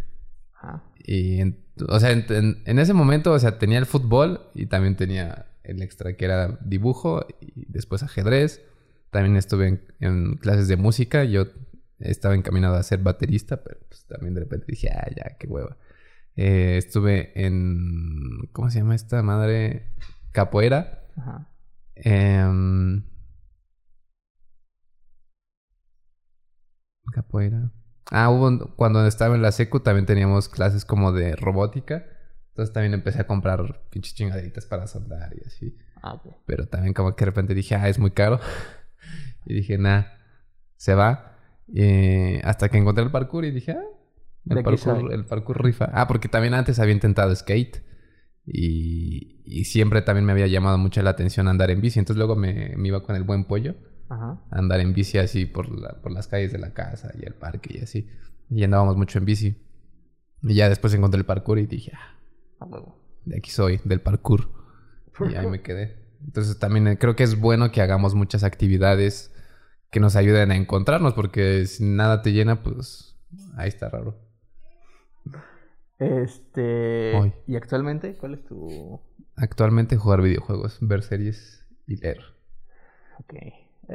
[0.64, 0.82] Ajá.
[0.98, 2.24] y, en- o sea, en,
[2.64, 6.58] en- ese momento, o sea, tenía el fútbol y también tenía el extra que era
[6.62, 8.62] dibujo y después ajedrez.
[9.10, 11.24] También estuve en, en clases de música.
[11.24, 11.46] Yo
[11.98, 15.76] estaba encaminado a ser baterista, pero pues también de repente dije, ah, ya, qué hueva.
[16.36, 19.92] Eh, estuve en, ¿cómo se llama esta madre?
[20.32, 21.04] Capoeira.
[21.16, 21.48] Ajá.
[21.96, 23.02] Em,
[27.12, 27.70] Capoeira.
[28.10, 32.04] Ah, hubo cuando estaba en la secu también teníamos clases como de robótica.
[32.50, 35.76] Entonces también empecé a comprar pinches chingaderitas para soldar y así.
[36.02, 36.36] Ah, ok.
[36.46, 38.38] Pero también como que de repente dije, ah, es muy caro.
[39.46, 40.04] y dije, nah,
[40.76, 41.38] se va.
[41.74, 43.82] Eh, hasta que encontré el parkour y dije, ah,
[44.48, 45.90] el parkour, el parkour rifa.
[45.92, 47.82] Ah, porque también antes había intentado skate.
[48.46, 51.98] Y, y siempre también me había llamado mucho la atención andar en bici.
[51.98, 53.74] Entonces luego me, me iba con el buen pollo
[54.08, 54.40] Ajá.
[54.50, 57.78] andar en bici así por, la- por las calles de la casa y el parque
[57.78, 58.08] y así.
[58.50, 59.56] Y andábamos mucho en bici.
[60.42, 62.18] Y ya después encontré el parkour y dije, ah,
[63.24, 64.50] de aquí soy, del parkour.
[65.30, 66.04] Y ahí me quedé.
[66.24, 69.32] Entonces también eh, creo que es bueno que hagamos muchas actividades
[69.90, 73.16] que nos ayuden a encontrarnos, porque si nada te llena, pues
[73.56, 74.18] ahí está raro.
[75.98, 77.14] Este.
[77.16, 77.32] Hoy.
[77.46, 79.00] ¿Y actualmente cuál es tu.
[79.36, 82.20] Actualmente jugar videojuegos, ver series y leer.
[83.20, 83.34] Ok.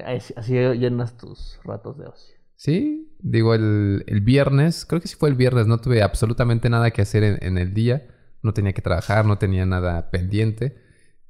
[0.06, 2.36] Así, llenas tus ratos de ocio.
[2.56, 6.92] Sí, digo, el, el viernes, creo que sí fue el viernes, no tuve absolutamente nada
[6.92, 8.08] que hacer en, en el día.
[8.42, 10.78] No tenía que trabajar, no tenía nada pendiente.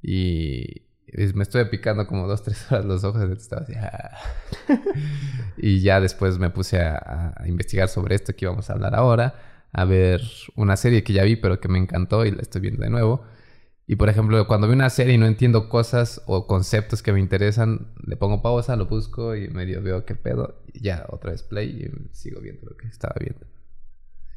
[0.02, 0.86] Y
[1.34, 3.22] me estuve picando como dos, tres horas los ojos.
[3.30, 4.18] Estaba así, ah.
[5.56, 9.34] y ya después me puse a investigar sobre esto que íbamos a hablar ahora.
[9.72, 10.22] A ver
[10.56, 13.24] una serie que ya vi, pero que me encantó y la estoy viendo de nuevo.
[13.90, 17.18] Y por ejemplo, cuando veo una serie y no entiendo cosas o conceptos que me
[17.18, 20.62] interesan, le pongo pausa, lo busco y medio veo qué pedo.
[20.72, 23.48] Y ya, otra vez play y sigo viendo lo que estaba viendo.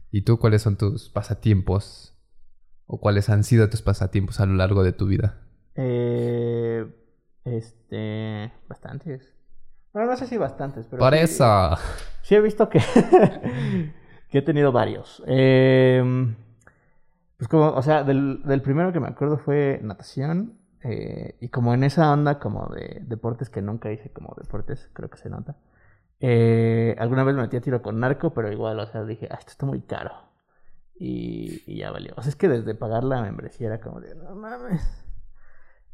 [0.10, 2.18] ¿Y tú cuáles son tus pasatiempos?
[2.88, 5.40] ¿O cuáles han sido tus pasatiempos a lo largo de tu vida?
[5.76, 6.88] Eh,
[7.46, 8.52] este.
[8.68, 9.36] Bastantes.
[9.94, 10.98] Bueno, no sé si bastantes, pero.
[11.00, 11.78] Por sí- eso.
[12.24, 12.80] Sí he visto que.
[14.32, 15.22] que he tenido varios.
[15.28, 16.02] Eh,
[17.38, 20.60] pues como, o sea, del, del primero que me acuerdo fue natación.
[20.84, 25.10] eh, y como en esa onda como de deportes que nunca hice como deportes, creo
[25.10, 25.58] que se nota.
[26.20, 29.36] Eh, alguna vez me metí a tiro con narco, pero igual, o sea, dije, ah,
[29.40, 30.12] esto está muy caro.
[31.00, 32.14] Y, y ya valió.
[32.18, 35.04] O sea, es que desde pagar la membresía era como de, no mames.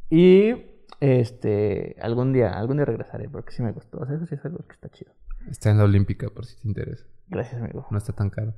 [0.09, 0.53] Y
[0.99, 3.99] este, algún día, algún día regresaré porque sí me gustó.
[3.99, 5.13] O sea, eso sí es algo que está chido.
[5.49, 7.05] Está en la Olímpica, por si te interesa.
[7.27, 7.87] Gracias, amigo.
[7.89, 8.53] No está tan caro.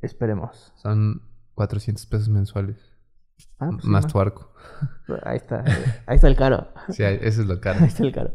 [0.00, 0.72] Esperemos.
[0.76, 1.22] Son
[1.54, 2.76] 400 pesos mensuales.
[3.58, 4.12] Ah, pues más más.
[4.12, 4.52] tu arco.
[5.24, 6.68] Ahí está, eh, ahí está el caro.
[6.90, 7.80] Sí, eso es lo caro.
[7.80, 8.30] Ahí está el caro.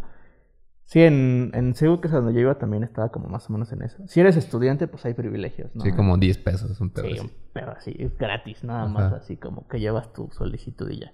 [0.84, 3.72] Sí, en, en Seúl, que es donde yo iba, también estaba como más o menos
[3.74, 3.98] en eso.
[4.08, 5.84] Si eres estudiante, pues hay privilegios, ¿no?
[5.84, 7.22] Sí, como 10 pesos, un pedo Sí, así.
[7.22, 8.90] un pedo así, es gratis, nada Ajá.
[8.94, 11.12] más así como que llevas tu solicitud y ya.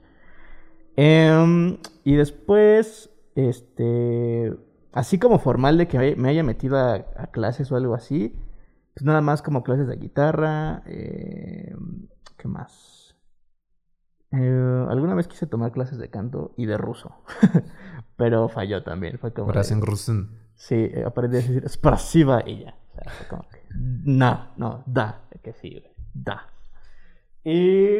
[0.95, 4.53] Em, y después, este,
[4.91, 8.35] así como formal de que me haya metido a, a clases o algo así,
[8.93, 11.75] pues nada más como clases de guitarra, eh,
[12.37, 13.15] ¿qué más?
[14.31, 17.23] Eh, alguna vez quise tomar clases de canto y de ruso,
[18.17, 19.19] pero falló también.
[19.19, 19.47] Fue como.
[19.47, 20.27] Ahora en ruso.
[20.55, 22.75] Sí, eh, aprendí a decir expresiva y ya.
[22.91, 23.59] O sea, fue como que.
[23.75, 26.47] No, no, da, que sí, da.
[27.43, 27.99] Y.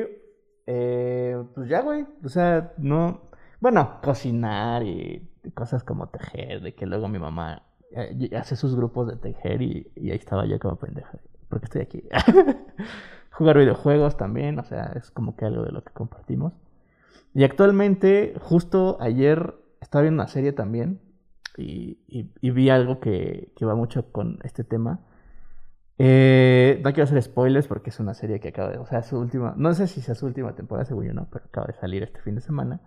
[0.66, 2.06] Eh, pues ya, güey.
[2.24, 3.30] O sea, no.
[3.60, 7.64] Bueno, cocinar y cosas como tejer, de que luego mi mamá
[8.38, 11.20] hace sus grupos de tejer y, y ahí estaba yo como pendeja.
[11.50, 12.04] Porque estoy aquí.
[13.32, 16.54] Jugar videojuegos también, o sea, es como que algo de lo que compartimos.
[17.34, 21.02] Y actualmente, justo ayer estaba viendo una serie también
[21.58, 25.00] y, y, y vi algo que, que, va mucho con este tema.
[25.98, 28.78] Eh, no quiero hacer spoilers porque es una serie que acaba de...
[28.78, 29.54] O sea, su última...
[29.58, 32.20] No sé si sea su última temporada, según yo no, pero acaba de salir este
[32.22, 32.82] fin de semana.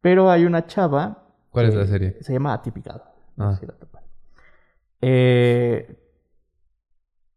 [0.00, 1.24] Pero hay una chava...
[1.50, 2.16] ¿Cuál es la serie?
[2.20, 3.02] Se llama Atypical.
[3.36, 3.54] No ah.
[3.54, 4.02] sé si la topan.
[5.00, 5.96] Eh,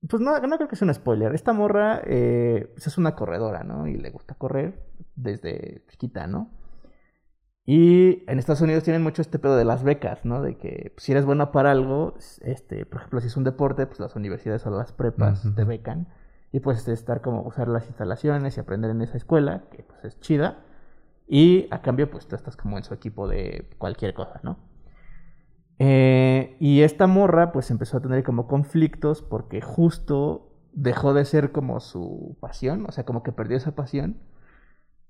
[0.08, 1.34] pues no, no creo que sea un spoiler.
[1.36, 3.88] Esta morra eh, pues es una corredora, ¿no?
[3.88, 4.84] Y le gusta correr
[5.15, 6.50] desde chiquita, ¿no?
[7.65, 10.41] Y en Estados Unidos tienen mucho este pedo de las becas, ¿no?
[10.41, 13.86] De que pues, si eres buena para algo, este, por ejemplo, si es un deporte,
[13.86, 16.08] pues las universidades o las prepas te becan.
[16.52, 20.19] Y puedes estar como usar las instalaciones y aprender en esa escuela, que pues es
[20.19, 20.65] chida.
[21.28, 24.58] Y a cambio, pues tú estás como en su equipo de cualquier cosa, ¿no?
[25.84, 31.52] Eh, y esta morra pues empezó a tener como conflictos porque justo dejó de ser
[31.52, 34.22] como su pasión, o sea, como que perdió esa pasión,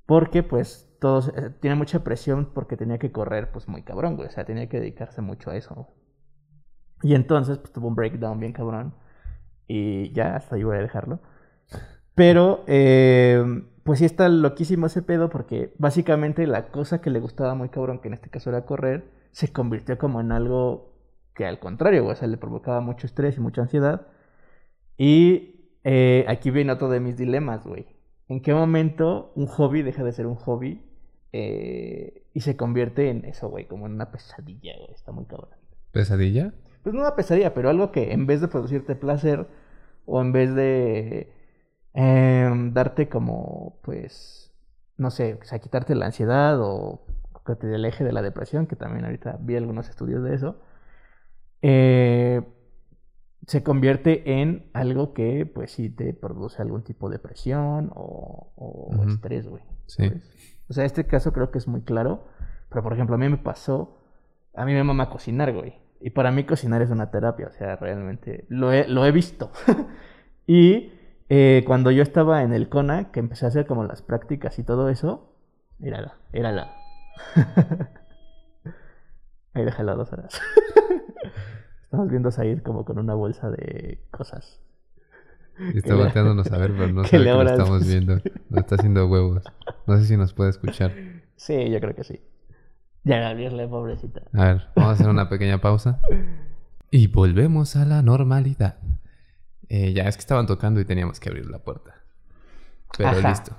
[0.06, 4.30] porque pues todos eh, tiene mucha presión porque tenía que correr pues muy cabrón, güey,
[4.30, 5.90] o sea, tenía que dedicarse mucho a eso.
[7.04, 8.94] Y entonces pues tuvo un breakdown bien cabrón
[9.68, 11.20] y ya hasta ahí voy a dejarlo.
[12.16, 13.44] Pero eh,
[13.84, 18.00] pues sí está loquísimo ese pedo porque básicamente la cosa que le gustaba muy cabrón,
[18.00, 20.94] que en este caso era correr, se convirtió como en algo
[21.34, 24.08] que al contrario, o sea, le provocaba mucho estrés y mucha ansiedad.
[24.98, 27.88] Y eh, aquí viene otro de mis dilemas, güey.
[28.28, 30.82] ¿En qué momento un hobby deja de ser un hobby
[31.34, 33.66] eh, y se convierte en eso, güey?
[33.68, 34.94] Como en una pesadilla, güey.
[34.94, 35.50] Está muy cabrón.
[35.92, 36.54] ¿Pesadilla?
[36.84, 39.48] Pues no una pesadilla, pero algo que en vez de producirte placer
[40.06, 41.32] o en vez de
[41.94, 44.52] em, darte como, pues,
[44.98, 47.02] no sé, o sea, quitarte la ansiedad o
[47.46, 50.62] que te aleje de la depresión, que también ahorita vi algunos estudios de eso,
[51.62, 52.42] eh,
[53.48, 59.48] se convierte en algo que pues sí te produce algún tipo de presión o, estrés,
[59.48, 59.64] güey.
[59.88, 60.12] Sí.
[60.70, 62.26] O sea, este caso creo que es muy claro,
[62.70, 63.98] pero por ejemplo a mí me pasó,
[64.56, 65.80] a mí me mama cocinar, güey.
[66.00, 69.52] Y para mí cocinar es una terapia, o sea, realmente lo he, lo he visto.
[70.48, 70.94] y
[71.30, 74.64] eh, cuando yo estaba en el CONA, que empecé a hacer como las prácticas y
[74.64, 75.36] todo eso,
[75.80, 76.81] era era la
[79.54, 80.40] Ahí déjalo dos horas.
[81.84, 84.62] Estamos viendo a Said como con una bolsa de cosas.
[85.74, 88.16] está volteándonos a ver, pero no sabe que lo estamos viendo.
[88.50, 89.44] Nos está haciendo huevos.
[89.88, 90.94] No sé si nos puede escuchar.
[91.36, 92.22] Sí, yo creo que sí.
[93.04, 94.22] Ya abrirle, pobrecita.
[94.34, 96.00] A ver, vamos a hacer una pequeña pausa.
[96.92, 98.78] Y volvemos a la normalidad.
[99.68, 101.96] Eh, ya es que estaban tocando y teníamos que abrir la puerta.
[102.98, 103.56] Pero listo.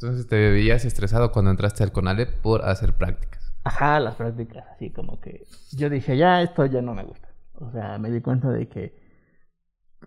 [0.00, 3.52] Entonces te veías estresado cuando entraste al CONALEP por hacer prácticas.
[3.64, 7.28] Ajá, las prácticas, así como que yo dije, ya, esto ya no me gusta.
[7.54, 8.94] O sea, me di cuenta de que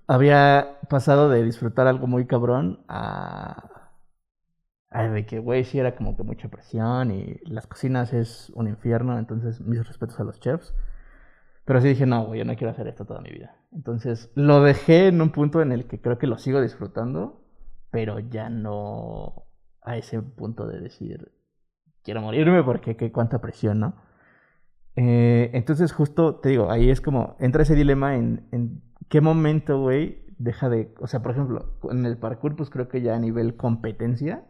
[0.07, 3.91] había pasado de disfrutar algo muy cabrón a...
[4.89, 8.69] a de que, güey, sí era como que mucha presión y las cocinas es un
[8.69, 10.73] infierno, entonces mis respetos a los chefs.
[11.65, 13.57] Pero sí dije, no, güey, yo no quiero hacer esto toda mi vida.
[13.73, 17.43] Entonces lo dejé en un punto en el que creo que lo sigo disfrutando,
[17.91, 19.50] pero ya no
[19.81, 21.31] a ese punto de decir,
[22.03, 23.95] quiero morirme porque qué cuánta presión, ¿no?
[24.95, 29.79] Eh, entonces justo te digo, ahí es como, entra ese dilema en, en qué momento,
[29.79, 33.19] güey, deja de, o sea, por ejemplo, en el parkour, pues creo que ya a
[33.19, 34.45] nivel competencia,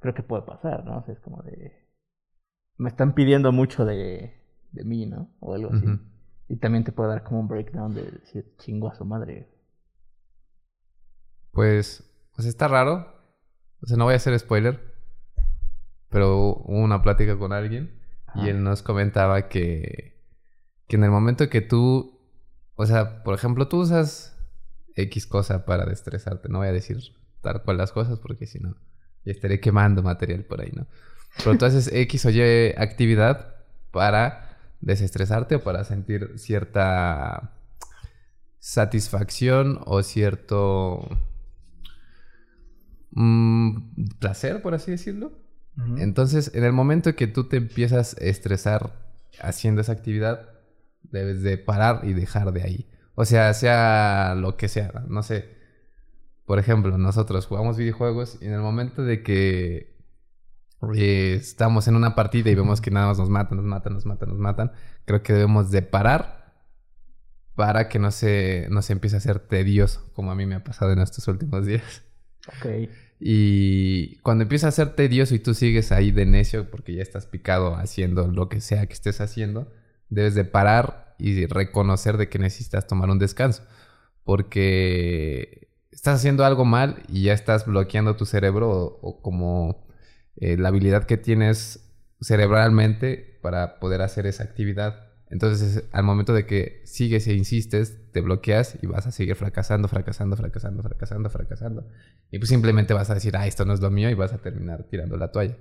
[0.00, 0.98] creo que puede pasar, ¿no?
[0.98, 1.72] O sea, es como de,
[2.78, 4.34] me están pidiendo mucho de,
[4.72, 5.30] de mí, ¿no?
[5.40, 5.86] O algo así.
[6.48, 9.48] Y también te puede dar como un breakdown de decir, chingo a su madre.
[11.52, 13.19] Pues, pues está raro,
[13.82, 14.80] o sea, no voy a hacer spoiler,
[16.08, 17.98] pero hubo una plática con alguien
[18.34, 20.16] y él nos comentaba que,
[20.86, 22.20] que en el momento que tú,
[22.76, 24.36] o sea, por ejemplo, tú usas
[24.94, 26.98] X cosa para destresarte, no voy a decir
[27.40, 28.76] tal cual las cosas porque si no,
[29.24, 30.86] ya estaré quemando material por ahí, ¿no?
[31.38, 33.54] Pero tú haces X o Y actividad
[33.90, 37.52] para desestresarte o para sentir cierta
[38.58, 41.08] satisfacción o cierto
[43.12, 45.32] Mm, placer, por así decirlo.
[45.96, 48.92] Entonces, en el momento que tú te empiezas a estresar
[49.40, 50.50] haciendo esa actividad,
[51.04, 52.90] debes de parar y dejar de ahí.
[53.14, 55.56] O sea, sea lo que sea, no sé.
[56.44, 59.96] Por ejemplo, nosotros jugamos videojuegos y en el momento de que
[60.96, 64.06] eh, estamos en una partida y vemos que nada más nos matan, nos matan, nos
[64.06, 64.72] matan, nos matan,
[65.04, 66.40] creo que debemos de parar
[67.54, 70.64] para que no se, no se empiece a hacer tedioso, como a mí me ha
[70.64, 72.02] pasado en estos últimos días.
[72.48, 72.90] Ok.
[73.20, 77.26] Y cuando empieza a ser tedioso y tú sigues ahí de necio porque ya estás
[77.26, 79.70] picado haciendo lo que sea que estés haciendo,
[80.08, 83.62] debes de parar y reconocer de que necesitas tomar un descanso.
[84.24, 88.70] Porque estás haciendo algo mal y ya estás bloqueando tu cerebro
[89.02, 89.86] o, como
[90.36, 95.09] eh, la habilidad que tienes cerebralmente para poder hacer esa actividad.
[95.30, 99.86] Entonces, al momento de que sigues e insistes, te bloqueas y vas a seguir fracasando,
[99.86, 101.88] fracasando, fracasando, fracasando, fracasando.
[102.32, 104.38] Y pues simplemente vas a decir, ah, esto no es lo mío y vas a
[104.38, 105.56] terminar tirando la toalla.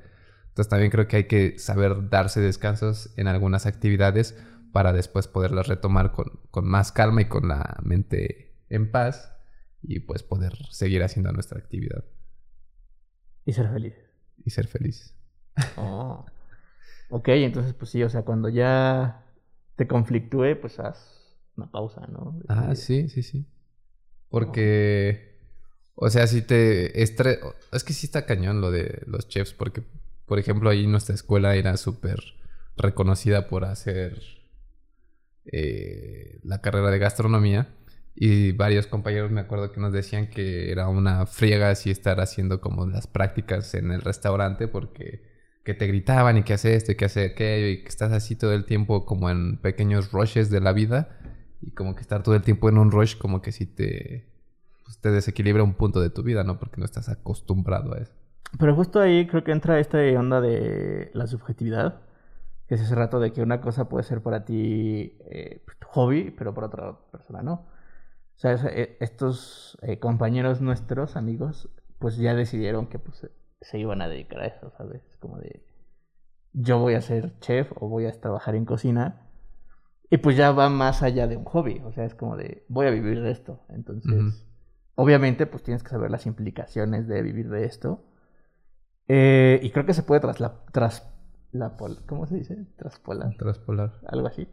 [0.48, 4.36] Entonces, también creo que hay que saber darse descansos en algunas actividades
[4.74, 9.36] para después poderlas retomar con, con más calma y con la mente en paz
[9.84, 12.04] y pues poder seguir haciendo nuestra actividad.
[13.46, 13.94] Y ser feliz.
[14.44, 15.16] Y ser feliz.
[15.78, 16.26] Oh.
[17.12, 19.26] Ok, entonces pues sí, o sea, cuando ya
[19.80, 22.38] te conflictúe, pues haz una pausa, ¿no?
[22.50, 23.46] Ah, sí, sí, sí.
[24.28, 25.38] Porque,
[25.96, 27.40] o sea, si te estre...
[27.72, 29.82] Es que sí está cañón lo de los chefs, porque,
[30.26, 32.20] por ejemplo, ahí nuestra escuela era súper
[32.76, 34.22] reconocida por hacer
[35.46, 37.70] eh, la carrera de gastronomía.
[38.14, 42.60] Y varios compañeros me acuerdo que nos decían que era una friega así estar haciendo
[42.60, 45.29] como las prácticas en el restaurante porque
[45.70, 48.36] que te gritaban y que hace esto y que hace aquello y que estás así
[48.36, 51.10] todo el tiempo como en pequeños rushes de la vida
[51.62, 54.26] y como que estar todo el tiempo en un rush como que si te,
[54.84, 56.58] pues, te desequilibra un punto de tu vida, ¿no?
[56.58, 58.12] Porque no estás acostumbrado a eso.
[58.58, 62.02] Pero justo ahí creo que entra esta onda de la subjetividad
[62.66, 66.32] que es ese rato de que una cosa puede ser para ti eh, tu hobby,
[66.32, 67.54] pero para otra persona no.
[67.54, 73.28] O sea, eh, estos eh, compañeros nuestros, amigos, pues ya decidieron que pues,
[73.62, 75.02] se iban a dedicar a eso, ¿sabes?
[75.20, 75.66] Como de,
[76.54, 79.28] yo voy a ser chef o voy a trabajar en cocina.
[80.10, 82.88] Y pues ya va más allá de un hobby, o sea, es como de, voy
[82.88, 83.62] a vivir de esto.
[83.70, 84.44] Entonces,
[84.96, 88.04] obviamente, pues tienes que saber las implicaciones de vivir de esto.
[89.08, 91.08] y creo que se puede trasla tras
[91.52, 91.76] la
[92.08, 92.66] ¿cómo se dice?
[92.78, 93.36] Traspolar.
[93.38, 93.94] Traspolar.
[94.08, 94.48] Algo así.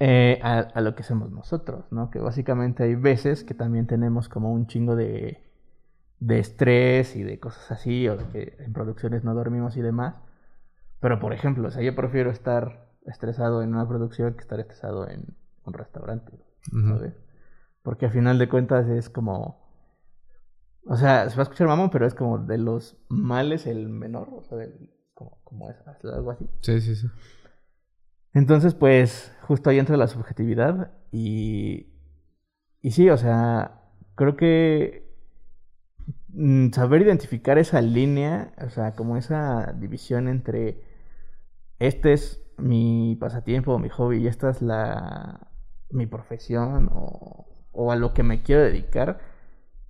[0.00, 2.10] Eh, a, lo que somos nosotros, ¿no?
[2.10, 5.40] Que básicamente hay veces que también tenemos como un chingo de,
[6.22, 10.14] de estrés y de cosas así, o de que en producciones no dormimos y demás.
[11.00, 15.08] Pero, por ejemplo, o sea, yo prefiero estar estresado en una producción que estar estresado
[15.08, 16.32] en un restaurante,
[16.70, 17.14] ¿sabes?
[17.82, 19.60] Porque al final de cuentas es como...
[20.86, 24.28] O sea, se va a escuchar mamón, pero es como de los males el menor,
[24.32, 26.48] o sea, del, como, es, algo así.
[26.60, 27.08] Sí, sí, sí.
[28.32, 31.92] Entonces, pues, justo ahí entra la subjetividad y,
[32.80, 33.80] y sí, o sea,
[34.14, 35.01] creo que
[36.72, 40.82] saber identificar esa línea, o sea, como esa división entre
[41.78, 45.48] este es mi pasatiempo mi hobby y esta es la
[45.90, 49.20] mi profesión o, o a lo que me quiero dedicar,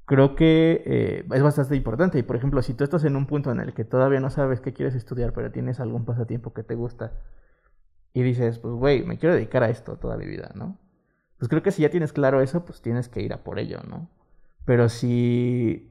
[0.05, 2.19] creo que eh, es bastante importante.
[2.19, 4.61] Y por ejemplo, si tú estás en un punto en el que todavía no sabes
[4.61, 7.13] qué quieres estudiar, pero tienes algún pasatiempo que te gusta,
[8.15, 10.79] y dices, pues güey, me quiero dedicar a esto toda mi vida, ¿no?
[11.39, 13.81] Pues creo que si ya tienes claro eso, pues tienes que ir a por ello,
[13.89, 14.11] ¿no?
[14.65, 15.91] Pero si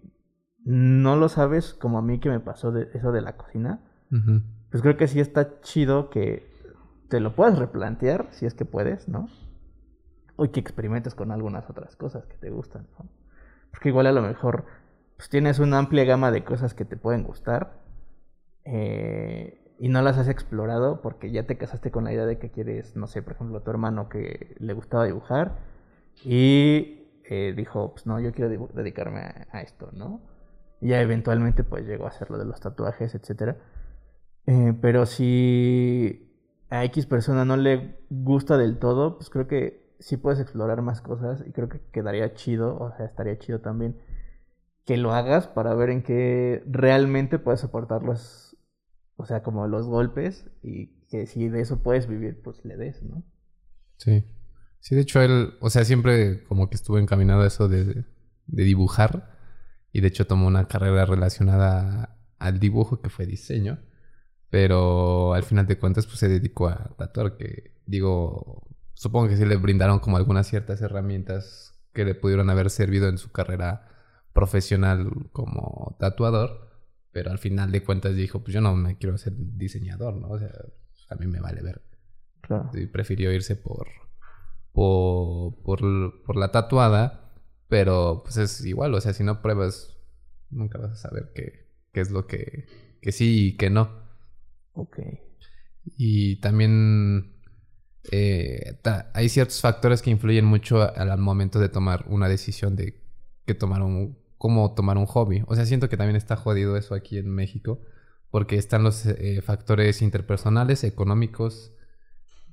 [0.63, 3.79] no lo sabes, como a mí que me pasó de eso de la cocina,
[4.69, 6.51] pues creo que sí está chido que
[7.09, 9.29] te lo puedas replantear, si es que puedes, ¿no?
[10.35, 13.09] O que experimentes con algunas otras cosas que te gustan, ¿no?
[13.69, 14.65] Porque igual a lo mejor
[15.17, 17.79] pues, tienes una amplia gama de cosas que te pueden gustar
[18.65, 22.51] eh, y no las has explorado porque ya te casaste con la idea de que
[22.51, 25.57] quieres, no sé, por ejemplo, a tu hermano que le gustaba dibujar
[26.23, 29.21] y eh, dijo, pues no, yo quiero dedicarme
[29.51, 30.21] a, esto, ¿no?
[30.81, 33.57] Y ya eventualmente pues llegó a hacer lo de los tatuajes, etcétera.
[34.47, 36.35] Eh, pero si
[36.69, 41.01] a X persona no le gusta del todo, pues creo que sí puedes explorar más
[41.01, 43.99] cosas y creo que quedaría chido, o sea, estaría chido también
[44.85, 48.57] que lo hagas para ver en qué realmente puedes soportar los,
[49.15, 53.03] o sea, como los golpes y que si de eso puedes vivir, pues le des,
[53.03, 53.23] ¿no?
[53.97, 54.25] Sí.
[54.79, 58.05] Sí, de hecho él, o sea, siempre como que estuvo encaminado a eso de,
[58.47, 59.37] de dibujar
[59.91, 63.79] y de hecho tomó una carrera relacionada al dibujo que fue diseño,
[64.49, 69.45] pero al final de cuentas pues se dedicó a tatuar, que digo, supongo que sí
[69.45, 73.87] le brindaron como algunas ciertas herramientas que le pudieron haber servido en su carrera
[74.33, 76.69] profesional como tatuador,
[77.11, 80.29] pero al final de cuentas dijo, pues yo no me quiero ser diseñador, ¿no?
[80.29, 80.51] O sea,
[81.09, 81.81] a mí me vale ver.
[82.41, 82.71] Claro.
[82.73, 83.87] Y prefirió irse por,
[84.71, 87.30] por, por, por la tatuada,
[87.71, 89.97] pero pues es igual, o sea, si no pruebas,
[90.49, 92.65] nunca vas a saber qué, qué es lo que,
[93.01, 93.89] que sí y que no.
[94.73, 94.99] Ok.
[95.97, 97.33] Y también
[98.11, 102.75] eh, ta- hay ciertos factores que influyen mucho al, al momento de tomar una decisión
[102.75, 103.01] de
[103.45, 105.43] que tomar un, cómo tomar un hobby.
[105.47, 107.81] O sea, siento que también está jodido eso aquí en México,
[108.31, 111.73] porque están los eh, factores interpersonales, económicos,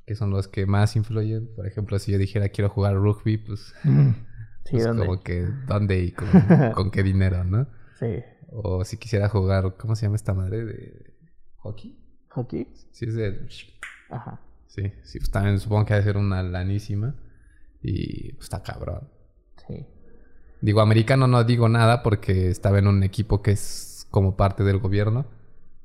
[0.06, 1.54] que son los que más influyen.
[1.56, 3.74] Por ejemplo, si yo dijera quiero jugar rugby, pues,
[4.68, 5.06] Sí, pues ¿dónde?
[5.06, 6.28] como que dónde y con,
[6.74, 7.66] con qué dinero, ¿no?
[7.98, 8.22] Sí.
[8.50, 11.14] O si quisiera jugar, ¿cómo se llama esta madre de
[11.56, 11.98] hockey?
[12.28, 12.68] ¿Hockey?
[12.92, 13.48] Sí, es de
[14.10, 14.40] Ajá.
[14.66, 17.14] Sí, sí, pues también supongo que ha de ser una lanísima.
[17.82, 19.08] Y pues, está cabrón.
[19.66, 19.86] Sí.
[20.60, 24.78] Digo, americano no digo nada porque estaba en un equipo que es como parte del
[24.78, 25.24] gobierno.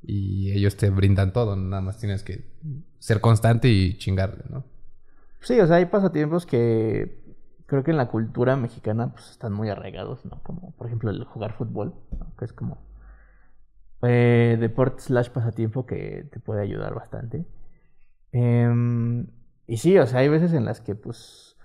[0.02, 2.44] Y ellos te brindan todo, nada más tienes que
[2.98, 4.66] ser constante y chingarle, ¿no?
[5.40, 7.23] Sí, o sea, hay pasatiempos que
[7.66, 10.40] creo que en la cultura mexicana pues están muy arraigados, ¿no?
[10.42, 12.34] Como por ejemplo el jugar fútbol, ¿no?
[12.36, 12.78] que es como
[14.02, 17.46] eh, deporte slash pasatiempo que te puede ayudar bastante.
[18.32, 19.28] Em,
[19.66, 21.56] y sí, o sea, hay veces en las que pues,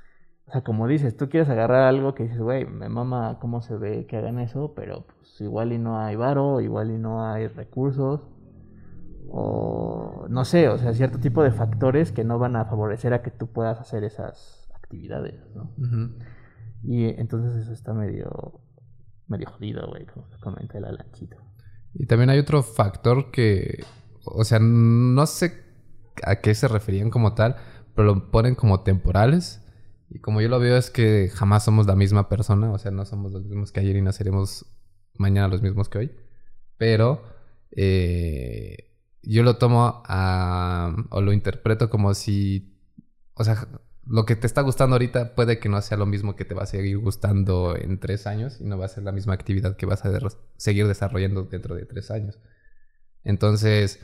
[0.48, 3.76] o sea, como dices, tú quieres agarrar algo que dices, güey, me mama cómo se
[3.78, 7.48] ve que hagan eso, pero pues igual y no hay varo, igual y no hay
[7.48, 8.22] recursos.
[9.32, 13.22] O no sé, o sea, cierto tipo de factores que no van a favorecer a
[13.22, 14.59] que tú puedas hacer esas
[14.90, 15.72] actividades, ¿no?
[16.84, 18.62] Y entonces eso está medio,
[19.28, 21.38] medio jodido, güey, como te comenta el Alanchito.
[21.94, 23.84] Y también hay otro factor que,
[24.26, 25.64] o sea, no sé
[26.24, 27.56] a qué se referían como tal,
[27.96, 29.64] pero lo ponen como temporales.
[30.10, 33.06] Y como yo lo veo es que jamás somos la misma persona, o sea, no
[33.06, 34.66] somos los mismos que ayer y no seremos
[35.16, 36.12] mañana los mismos que hoy.
[36.78, 37.22] Pero
[37.72, 42.76] eh, yo lo tomo a, o lo interpreto como si,
[43.36, 43.68] o sea,
[44.10, 46.64] lo que te está gustando ahorita puede que no sea lo mismo que te va
[46.64, 49.86] a seguir gustando en tres años y no va a ser la misma actividad que
[49.86, 52.40] vas a de- seguir desarrollando dentro de tres años.
[53.24, 54.00] Entonces,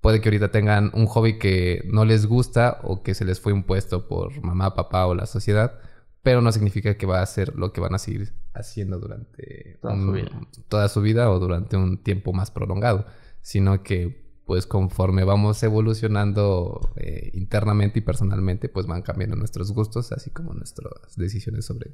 [0.00, 3.52] puede que ahorita tengan un hobby que no les gusta o que se les fue
[3.52, 5.78] impuesto por mamá, papá o la sociedad,
[6.22, 9.96] pero no significa que va a ser lo que van a seguir haciendo durante Toda
[9.96, 10.30] su vida.
[10.68, 13.06] toda su vida o durante un tiempo más prolongado,
[13.42, 20.10] sino que pues conforme vamos evolucionando eh, internamente y personalmente, pues van cambiando nuestros gustos,
[20.10, 21.92] así como nuestras decisiones sobre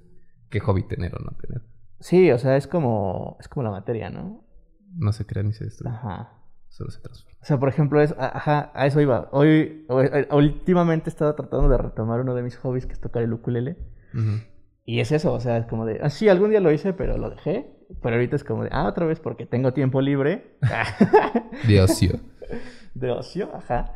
[0.48, 1.60] qué hobby tener o no tener.
[2.00, 4.42] Sí, o sea, es como, es como la materia, ¿no?
[4.94, 6.32] No se crea ni se destruye, Ajá.
[6.70, 7.36] solo se transforma.
[7.42, 9.28] O sea, por ejemplo, es, a- ajá, a eso iba.
[9.32, 13.00] Hoy, hoy- eh, últimamente he estado tratando de retomar uno de mis hobbies, que es
[13.02, 13.76] tocar el ukulele.
[14.86, 17.18] Y es eso, o sea, es como de, ah, sí, algún día lo hice, pero
[17.18, 17.70] lo dejé.
[18.02, 20.56] Pero ahorita es como de, ah, otra vez porque tengo tiempo libre.
[21.68, 22.18] De ocio.
[22.94, 23.92] de ocio, ajá.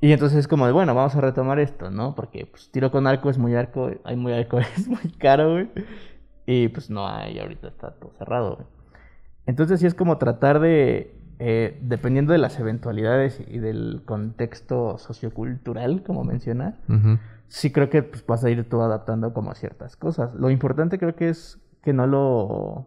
[0.00, 2.14] Y entonces es como de, bueno, vamos a retomar esto, ¿no?
[2.14, 5.68] Porque pues tiro con arco es muy arco, hay muy arco, es muy caro, güey.
[6.46, 8.66] Y pues no hay, ahorita está todo cerrado, güey.
[9.46, 16.02] Entonces sí es como tratar de, eh, dependiendo de las eventualidades y del contexto sociocultural,
[16.02, 17.18] como mencionas, Ujú.
[17.48, 20.34] sí creo que pues, vas a ir tú adaptando como a ciertas cosas.
[20.34, 22.86] Lo importante creo que es que no lo...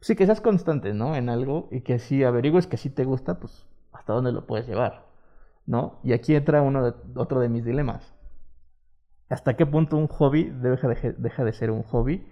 [0.00, 1.16] Sí, que seas constante, ¿no?
[1.16, 4.66] En algo y que si averigües que sí te gusta, pues hasta dónde lo puedes
[4.66, 5.06] llevar,
[5.66, 5.98] ¿no?
[6.04, 8.14] Y aquí entra uno otro de mis dilemas.
[9.28, 12.26] ¿Hasta qué punto un hobby deja de, deja de ser un hobby?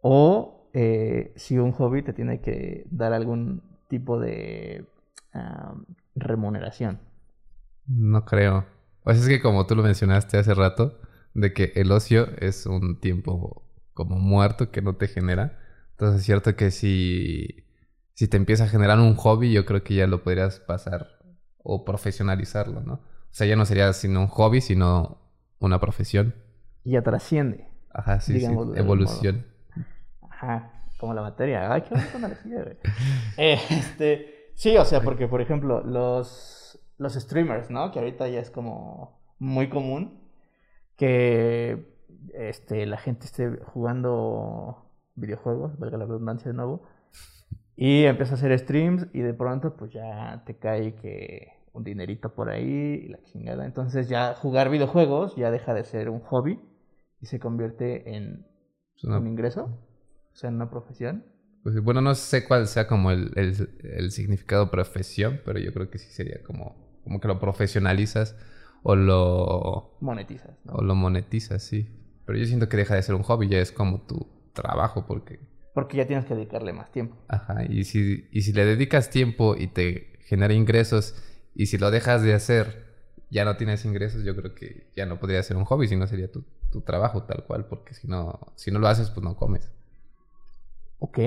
[0.00, 4.86] O eh, si un hobby te tiene que dar algún tipo de
[6.14, 7.00] remuneración.
[7.86, 8.66] No creo.
[9.04, 10.98] Sea, es que como tú lo mencionaste hace rato,
[11.34, 13.62] de que el ocio es un tiempo
[13.94, 15.58] como muerto que no te genera.
[15.92, 17.64] Entonces es cierto que si,
[18.14, 21.06] si te empieza a generar un hobby, yo creo que ya lo podrías pasar
[21.62, 22.94] o profesionalizarlo, ¿no?
[22.94, 25.18] O sea, ya no sería sino un hobby, sino
[25.58, 26.34] una profesión.
[26.84, 27.68] Y ya trasciende.
[27.90, 28.46] Ajá, sí, sí.
[28.46, 29.46] Evolución.
[30.28, 31.72] Ajá, como la materia.
[31.72, 32.76] Ay, qué güey.
[33.36, 37.90] Eh, este, sí, o sea, porque, por ejemplo, los, los streamers, ¿no?
[37.90, 40.20] Que ahorita ya es como muy común
[40.96, 41.96] que
[42.34, 44.81] este, la gente esté jugando
[45.14, 46.82] videojuegos, valga la redundancia de nuevo,
[47.76, 52.34] y empieza a hacer streams y de pronto pues ya te cae que un dinerito
[52.34, 53.64] por ahí y la chingada.
[53.64, 56.60] Entonces ya jugar videojuegos ya deja de ser un hobby
[57.20, 58.46] y se convierte en
[59.04, 59.64] una- un ingreso,
[60.32, 61.24] o sea, en una profesión.
[61.62, 65.88] pues, bueno, no sé cuál sea como el, el- el significado profesión, pero yo creo
[65.90, 68.36] que sí sería como, como que lo profesionalizas
[68.82, 70.72] o lo, Monetizas, ¿no?
[70.74, 71.88] o lo monetizas, sí.
[72.26, 75.40] Pero yo siento que deja de ser un hobby, ya es como tu trabajo, porque...
[75.74, 77.16] Porque ya tienes que dedicarle más tiempo.
[77.28, 81.14] Ajá, y si, y si le dedicas tiempo y te genera ingresos,
[81.54, 82.86] y si lo dejas de hacer,
[83.30, 86.30] ya no tienes ingresos, yo creo que ya no podría ser un hobby, sino sería
[86.30, 89.70] tu, tu trabajo tal cual, porque si no, si no lo haces, pues no comes.
[90.98, 91.18] Ok.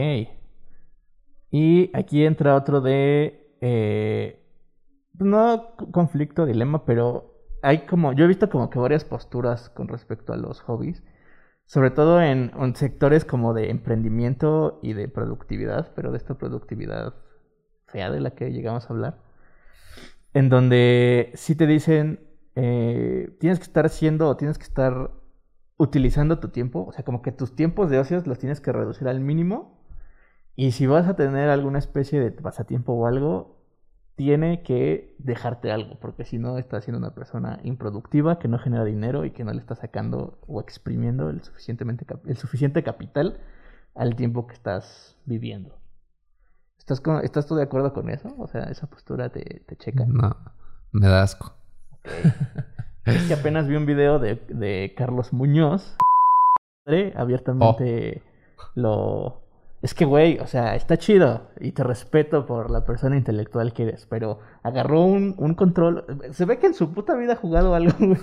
[1.51, 3.55] Y aquí entra otro de...
[3.61, 4.41] eh,
[5.13, 8.13] no c- conflicto, dilema, pero hay como...
[8.13, 11.03] Yo he visto como que varias posturas con respecto a los hobbies.
[11.65, 17.15] Sobre todo en, sectores como de emprendimiento y de productividad, pero de esta productividad
[17.87, 19.17] fea de la que llegamos a hablar.
[20.33, 22.19] En donde sí te dicen,
[22.55, 25.11] eh, tienes que estar haciendo o tienes que estar
[25.77, 26.85] utilizando tu tiempo.
[26.87, 29.81] O sea, como que tus tiempos de ocios los tienes que reducir al mínimo.
[30.55, 33.54] Y si vas a tener alguna especie de pasatiempo o algo,
[34.15, 38.85] tiene que dejarte algo, porque si no estás siendo una persona improductiva, que no genera
[38.85, 43.39] dinero y que no le está sacando o exprimiendo el, suficientemente el suficiente capital
[43.93, 45.77] al tiempo que estás viviendo.
[46.77, 48.33] ¿Estás, con- ¿Estás tú de acuerdo con eso?
[48.37, 50.05] O sea, esa postura te, te checa.
[50.07, 50.35] No,
[50.91, 51.53] me da asco.
[53.05, 55.95] Es que apenas vi un video de, de Carlos Muñoz.
[57.15, 58.23] Abiertamente
[58.75, 59.44] lo.
[59.85, 63.83] Es que, güey, o sea, está chido y te respeto por la persona intelectual que
[63.83, 66.03] eres, pero agarró un, un control.
[66.31, 68.17] Se ve que en su puta vida ha jugado algo, güey.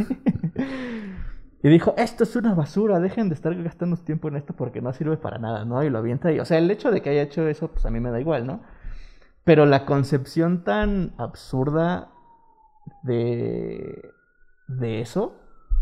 [1.62, 4.92] Y dijo, esto es una basura, dejen de estar gastando tiempo en esto porque no
[4.92, 5.84] sirve para nada, ¿no?
[5.84, 7.90] Y lo avienta y, o sea, el hecho de que haya hecho eso, pues a
[7.90, 8.64] mí me da igual, ¿no?
[9.44, 12.10] Pero la concepción tan absurda
[13.04, 14.12] de,
[14.66, 15.36] de eso,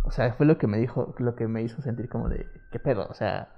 [0.05, 2.79] o sea, fue lo que me dijo, lo que me hizo sentir como de, ¿qué
[2.79, 3.07] pedo?
[3.09, 3.49] O sea,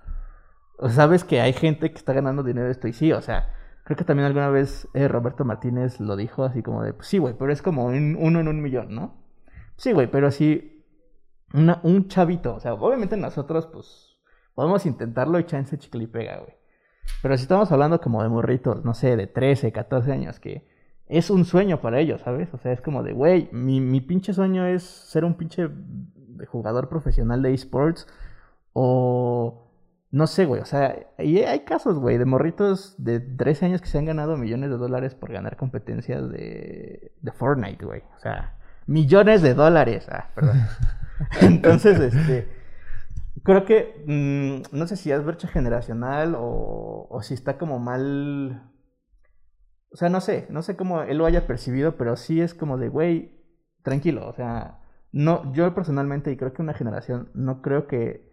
[0.83, 3.55] o sabes que hay gente que está ganando dinero de esto y sí, o sea,
[3.85, 7.19] creo que también alguna vez eh, Roberto Martínez lo dijo así como de, pues sí,
[7.19, 9.15] güey, pero es como un- uno en un millón, ¿no?
[9.77, 10.85] Sí, güey, pero sí,
[11.55, 14.17] un chavito, o sea, obviamente nosotros, pues,
[14.55, 16.55] podemos intentarlo y chance chicle y pega, güey.
[17.23, 20.67] Pero si estamos hablando como de morritos, no sé, de 13, 14 años, que
[21.07, 22.53] es un sueño para ellos, ¿sabes?
[22.55, 25.69] O sea, es como de, güey, mi, mi pinche sueño es ser un pinche
[26.49, 28.07] jugador profesional de esports
[28.73, 29.69] o...
[30.13, 33.89] No sé, güey, o sea, y hay casos, güey, de morritos de 13 años que
[33.89, 38.03] se han ganado millones de dólares por ganar competencias de, de Fortnite, güey.
[38.15, 40.07] O sea, millones de dólares.
[40.11, 40.67] Ah, perdón.
[41.41, 42.47] Entonces, este,
[43.43, 48.71] creo que, mm, no sé si es brecha generacional o, o si está como mal...
[49.93, 52.77] O sea, no sé, no sé cómo él lo haya percibido, pero sí es como
[52.77, 53.43] de, güey,
[53.83, 58.32] tranquilo, o sea, no, yo personalmente, y creo que una generación, no creo que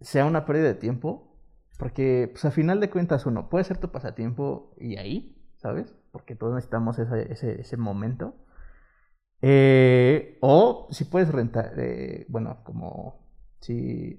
[0.00, 1.36] sea una pérdida de tiempo,
[1.78, 5.94] porque, pues, a final de cuentas, uno puede ser tu pasatiempo y ahí, ¿sabes?
[6.10, 8.34] Porque todos necesitamos ese, ese, ese momento.
[9.40, 13.28] Eh, o si puedes rentar, eh, bueno, como
[13.60, 14.18] si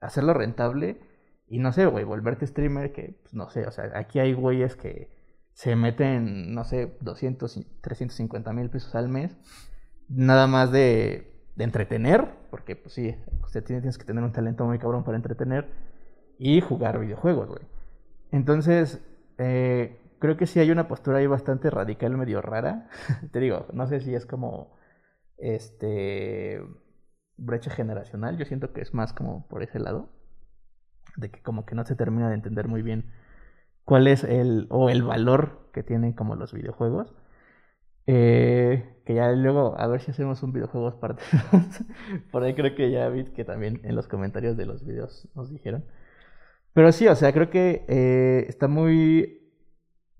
[0.00, 1.00] hacerlo rentable
[1.46, 4.76] y no sé, güey, volverte streamer, que pues, no sé, o sea, aquí hay güeyes
[4.76, 5.10] que
[5.52, 9.36] se meten, no sé, 200, y 350 mil pesos al mes,
[10.08, 14.64] nada más de, de entretener, porque pues sí, usted tiene, tienes que tener un talento
[14.64, 15.68] muy cabrón para entretener
[16.38, 17.62] y jugar videojuegos, güey.
[18.30, 19.02] Entonces,
[19.38, 22.88] eh, creo que sí hay una postura ahí bastante radical, medio rara.
[23.32, 24.76] Te digo, no sé si es como
[25.36, 26.60] este
[27.36, 28.36] brecha generacional.
[28.36, 30.10] Yo siento que es más como por ese lado.
[31.16, 33.12] De que como que no se termina de entender muy bien
[33.84, 37.14] cuál es el o el valor que tienen como los videojuegos.
[38.06, 41.82] Eh, que ya luego a ver si hacemos un videojuegos parte dos.
[42.30, 45.50] Por ahí creo que ya vi que también en los comentarios de los videos nos
[45.50, 45.86] dijeron.
[46.74, 49.50] Pero sí, o sea, creo que eh, está muy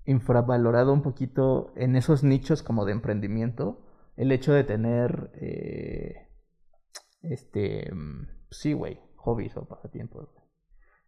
[0.05, 3.85] infravalorado un poquito en esos nichos como de emprendimiento
[4.17, 6.27] el hecho de tener, eh,
[7.21, 10.29] este, mm, sí, güey, hobbies o pasatiempos.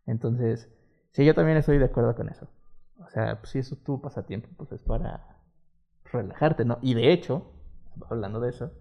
[0.06, 0.72] Entonces,
[1.14, 2.48] sí, yo también estoy de acuerdo con eso.
[3.04, 5.40] O sea, pues, si eso es tu pasatiempo, pues es para
[6.04, 6.78] relajarte, ¿no?
[6.84, 7.58] Y de hecho,
[8.10, 8.72] hablando de eso,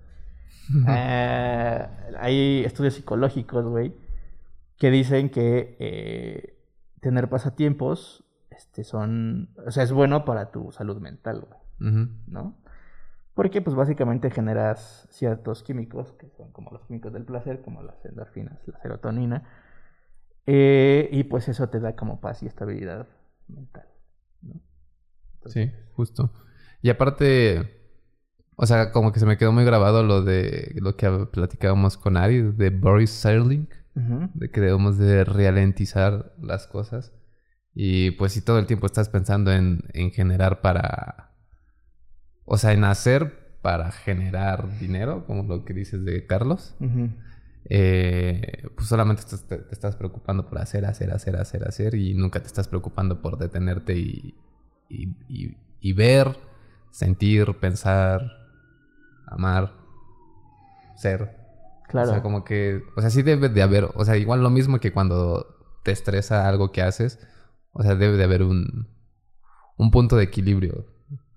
[0.88, 1.86] eh,
[2.18, 3.94] hay estudios psicológicos, güey,
[4.76, 6.58] que dicen que eh,
[7.00, 11.60] tener pasatiempos este, son, o sea, es bueno para tu salud mental, güey.
[12.26, 12.58] ¿no?
[13.34, 18.04] Porque pues básicamente generas ciertos químicos, que son como los químicos del placer, como las
[18.04, 19.48] endorfinas, la serotonina,
[20.44, 23.06] eh, y pues eso te da como paz y estabilidad
[23.48, 23.86] mental,
[24.42, 24.60] ¿no?
[25.46, 26.32] Sí, justo.
[26.82, 27.79] Y aparte,
[28.62, 32.16] o sea, como que se me quedó muy grabado lo de lo que platicábamos con
[32.16, 33.68] Ari, de Boris Serling,
[34.34, 37.12] de que debemos de ralentizar las cosas.
[37.74, 41.32] Y pues si todo el tiempo estás pensando en, en generar para,
[42.44, 46.74] o sea, en hacer para generar dinero, como lo que dices de Carlos,
[47.68, 52.40] eh, pues solamente te, te estás preocupando por hacer, hacer, hacer, hacer, hacer y nunca
[52.40, 54.34] te estás preocupando por detenerte y,
[54.88, 56.36] y, y- y ver,
[56.90, 58.20] sentir, pensar,
[59.30, 59.74] amar
[60.96, 61.36] ser.
[61.88, 62.10] Claro.
[62.10, 64.78] O sea, como que, o sea, sí debe de haber, o sea, igual lo mismo
[64.78, 67.18] que cuando te estresa algo que haces,
[67.72, 68.88] o sea, debe de haber un,
[69.76, 70.86] un punto de equilibrio.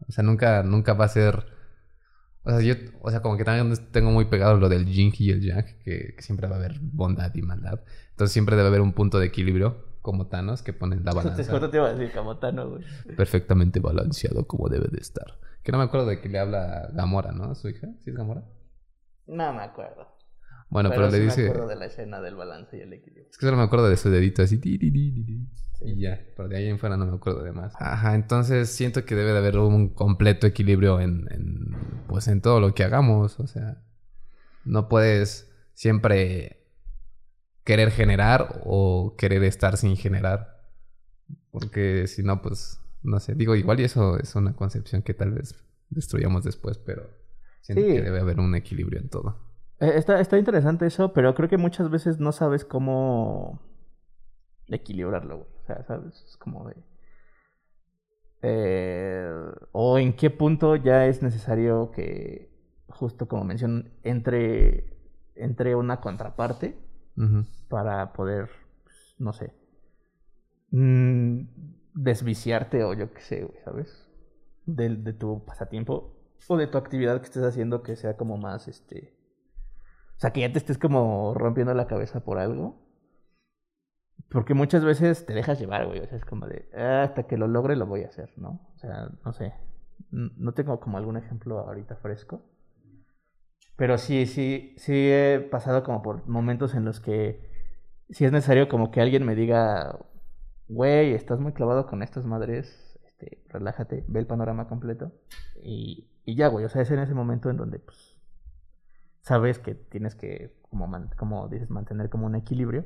[0.07, 1.45] O sea, nunca, nunca va a ser,
[2.43, 5.31] o sea, yo, o sea, como que también tengo muy pegado lo del yin y
[5.31, 7.79] el yang, que, que siempre va a haber bondad y maldad.
[8.11, 11.69] Entonces siempre debe haber un punto de equilibrio, como Thanos, que pone la balanza ¿Cuánto
[11.69, 12.83] te iba a decir, Camotano, güey?
[13.15, 15.39] perfectamente balanceado como debe de estar.
[15.63, 17.45] Que no me acuerdo de que le habla Gamora, ¿no?
[17.45, 17.87] A su hija.
[17.99, 18.43] ¿Sí es Gamora?
[19.27, 20.07] No me acuerdo.
[20.69, 21.47] Bueno, pero, sí le me dice...
[21.47, 23.27] acuerdo de la escena del balance y el equilibrio.
[23.29, 24.57] Es que solo me acuerdo de su dedito así.
[24.57, 25.47] ti, ti, ti, ti, ti.
[25.73, 25.85] Sí.
[25.85, 27.73] Y ya, pero de ahí en fuera no me acuerdo de más.
[27.77, 32.59] Ajá, entonces siento que debe de haber un completo equilibrio en, en, pues en todo
[32.59, 33.39] lo que hagamos.
[33.39, 33.81] O sea,
[34.65, 36.65] no puedes siempre
[37.63, 40.61] querer generar o querer estar sin generar.
[41.51, 43.35] Porque si no, pues, no sé.
[43.35, 45.55] Digo, igual y eso es una concepción que tal vez
[45.89, 47.09] destruyamos después, pero
[47.61, 47.93] siento Sí.
[47.93, 49.37] que debe haber un equilibrio en todo.
[49.79, 53.61] Eh, Está, está interesante eso, pero creo que muchas veces no sabes cómo
[54.67, 55.49] equilibrarlo, güey.
[55.61, 56.23] O sea, ¿sabes?
[56.27, 56.75] Es como de...
[58.41, 59.29] eh,
[59.71, 62.49] o en qué punto ya es necesario que,
[62.87, 64.97] justo como mencionan, entre,
[65.35, 66.77] entre una contraparte
[67.69, 68.49] para poder,
[68.83, 69.53] pues, no sé,
[70.71, 71.41] mm,
[71.93, 74.07] desviciarte o yo qué sé, güey, ¿sabes?
[74.65, 76.15] De, de tu pasatiempo
[76.47, 79.17] o de tu actividad que estés haciendo que sea como más, este...
[80.17, 82.79] O sea, que ya te estés como rompiendo la cabeza por algo.
[84.29, 85.99] Porque muchas veces te dejas llevar, güey.
[85.99, 88.61] O sea, es como de, "Ah, hasta que lo logre lo voy a hacer, ¿no?
[88.75, 89.53] O sea, no sé.
[90.11, 92.41] No tengo como algún ejemplo ahorita fresco.
[93.75, 97.49] Pero sí, sí, sí he pasado como por momentos en los que
[98.09, 99.99] sí es necesario como que alguien me diga,
[100.73, 105.11] güey, estás muy clavado con estas madres, este, relájate, ve el panorama completo.
[105.61, 108.17] Y, y ya, güey, o sea, es en ese momento en donde, pues,
[109.21, 112.85] sabes que tienes que, como, man- como dices, mantener como un equilibrio.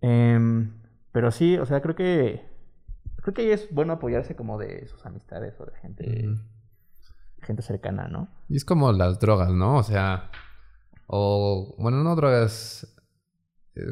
[0.00, 0.72] Em,
[1.12, 2.46] pero sí, o sea, creo que,
[3.22, 6.40] creo que ahí es bueno apoyarse como de sus amistades o de gente, Ujú.
[7.42, 8.28] gente cercana, ¿no?
[8.48, 9.76] Y es como las drogas, ¿no?
[9.78, 10.30] O sea,
[11.06, 12.95] o, bueno, no drogas,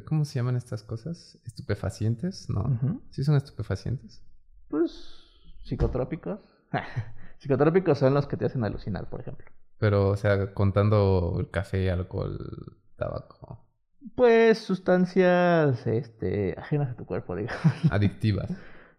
[0.06, 1.38] ¿cómo se llaman estas cosas?
[1.44, 2.48] ¿Estupefacientes?
[2.48, 2.78] No.
[3.10, 4.22] ¿Sí son estupefacientes?
[4.68, 5.24] Pues
[5.62, 6.40] psicotrópicos.
[7.38, 9.46] psicotrópicos son los que te hacen alucinar, por ejemplo.
[9.78, 13.66] Pero, o sea, contando el café, alcohol, tabaco,
[14.14, 17.62] Pues sustancias este, ajenas a tu cuerpo, digamos.
[17.90, 18.50] adictivas.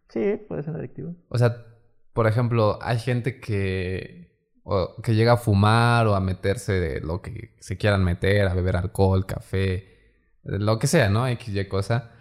[0.09, 1.15] Sí, puede ser adictivo.
[1.29, 1.65] O sea,
[2.13, 7.21] por ejemplo, hay gente que, o que llega a fumar o a meterse de lo
[7.21, 9.94] que se quieran meter, a beber alcohol, café,
[10.45, 11.27] lo que sea, ¿no?
[11.27, 12.11] X, Y cosa.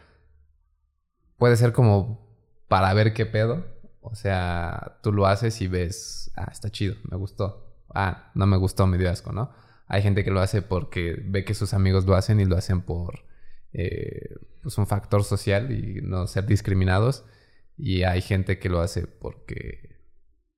[1.37, 2.27] Puede ser como
[2.68, 3.64] para ver qué pedo.
[4.01, 7.85] O sea, tú lo haces y ves, ah, está chido, me gustó.
[7.95, 9.53] Ah, no me gustó, me dio asco, ¿no?
[9.87, 12.83] Hay gente que lo hace porque ve que sus amigos lo hacen y lo hacen
[12.83, 13.25] por
[13.72, 17.25] eh, pues un factor social y no ser discriminados.
[17.77, 20.01] Y hay gente que lo hace porque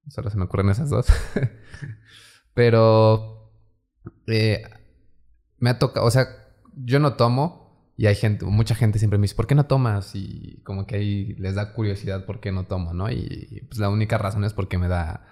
[0.09, 1.07] solo se me ocurren esas dos.
[2.55, 3.53] Pero
[4.27, 4.63] eh,
[5.59, 6.46] me ha tocado, o sea,
[6.77, 10.15] yo no tomo y hay gente, mucha gente siempre me dice, ¿por qué no tomas?
[10.15, 13.11] Y como que ahí les da curiosidad por qué no tomo, ¿no?
[13.11, 15.27] Y pues la única razón es porque me da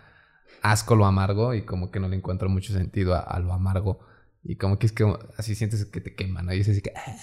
[0.62, 4.00] asco lo amargo y como que no le encuentro mucho sentido a, a lo amargo.
[4.42, 5.04] Y como que es que
[5.36, 6.54] así sientes que te queman, ¿no?
[6.54, 7.14] Y es así que, "Ah",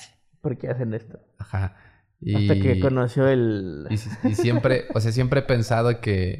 [0.42, 1.20] ¿Por qué hacen esto?
[1.38, 1.76] ajá.
[2.20, 3.88] Y, Hasta que conoció el...
[3.90, 3.96] y,
[4.30, 6.40] y siempre, o sea, siempre he pensado que,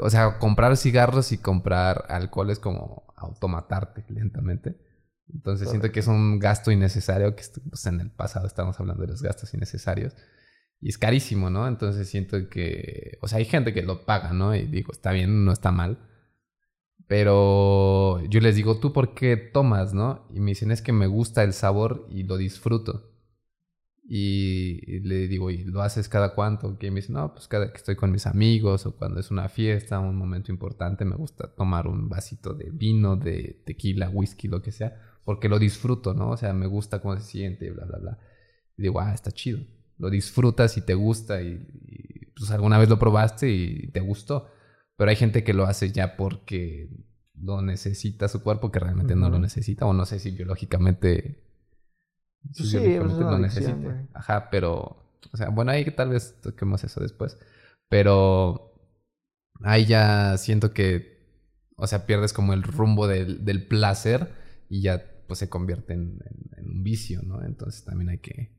[0.00, 4.76] o sea, comprar cigarros y comprar alcohol es como automatarte lentamente.
[5.34, 9.08] Entonces siento que es un gasto innecesario, que pues, en el pasado estamos hablando de
[9.08, 10.14] los gastos innecesarios.
[10.80, 11.66] Y es carísimo, ¿no?
[11.66, 14.54] Entonces siento que, o sea, hay gente que lo paga, ¿no?
[14.54, 15.98] Y digo, está bien, no está mal.
[17.08, 20.26] Pero yo les digo, ¿tú por qué tomas, no?
[20.30, 23.12] Y me dicen, es que me gusta el sabor y lo disfruto.
[24.10, 26.78] Y, y le digo, ¿y lo haces cada cuánto?
[26.78, 29.48] Que me dice, no, pues cada que estoy con mis amigos o cuando es una
[29.48, 34.62] fiesta, un momento importante, me gusta tomar un vasito de vino, de tequila, whisky, lo
[34.62, 36.30] que sea, porque lo disfruto, ¿no?
[36.30, 38.18] O sea, me gusta cómo se siente, bla, bla, bla.
[38.78, 39.58] Y digo, ah, está chido.
[39.98, 44.48] Lo disfrutas y te gusta y, y, pues alguna vez lo probaste y te gustó.
[44.96, 46.88] Pero hay gente que lo hace ya porque
[47.34, 51.44] lo necesita su cuerpo, que realmente no lo necesita, o no sé si biológicamente,
[52.54, 53.96] si Sí, biológicamente lo güey.
[54.14, 57.38] Ajá, pero, o sea, bueno, ahí tal vez toquemos eso después.
[57.90, 58.72] Pero
[59.60, 61.18] ahí ya siento que,
[61.76, 64.32] o sea, pierdes como el rumbo del, del placer
[64.70, 67.44] y ya pues se convierte en, en- en un vicio, ¿no?
[67.44, 68.50] Entonces también hay que,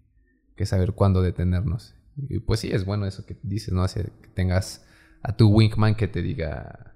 [0.55, 1.95] que saber cuándo detenernos.
[2.15, 3.84] Y pues sí, es bueno eso que dices, ¿no?
[3.84, 4.86] Hace que tengas
[5.24, 6.95] a tu Winkman que te diga...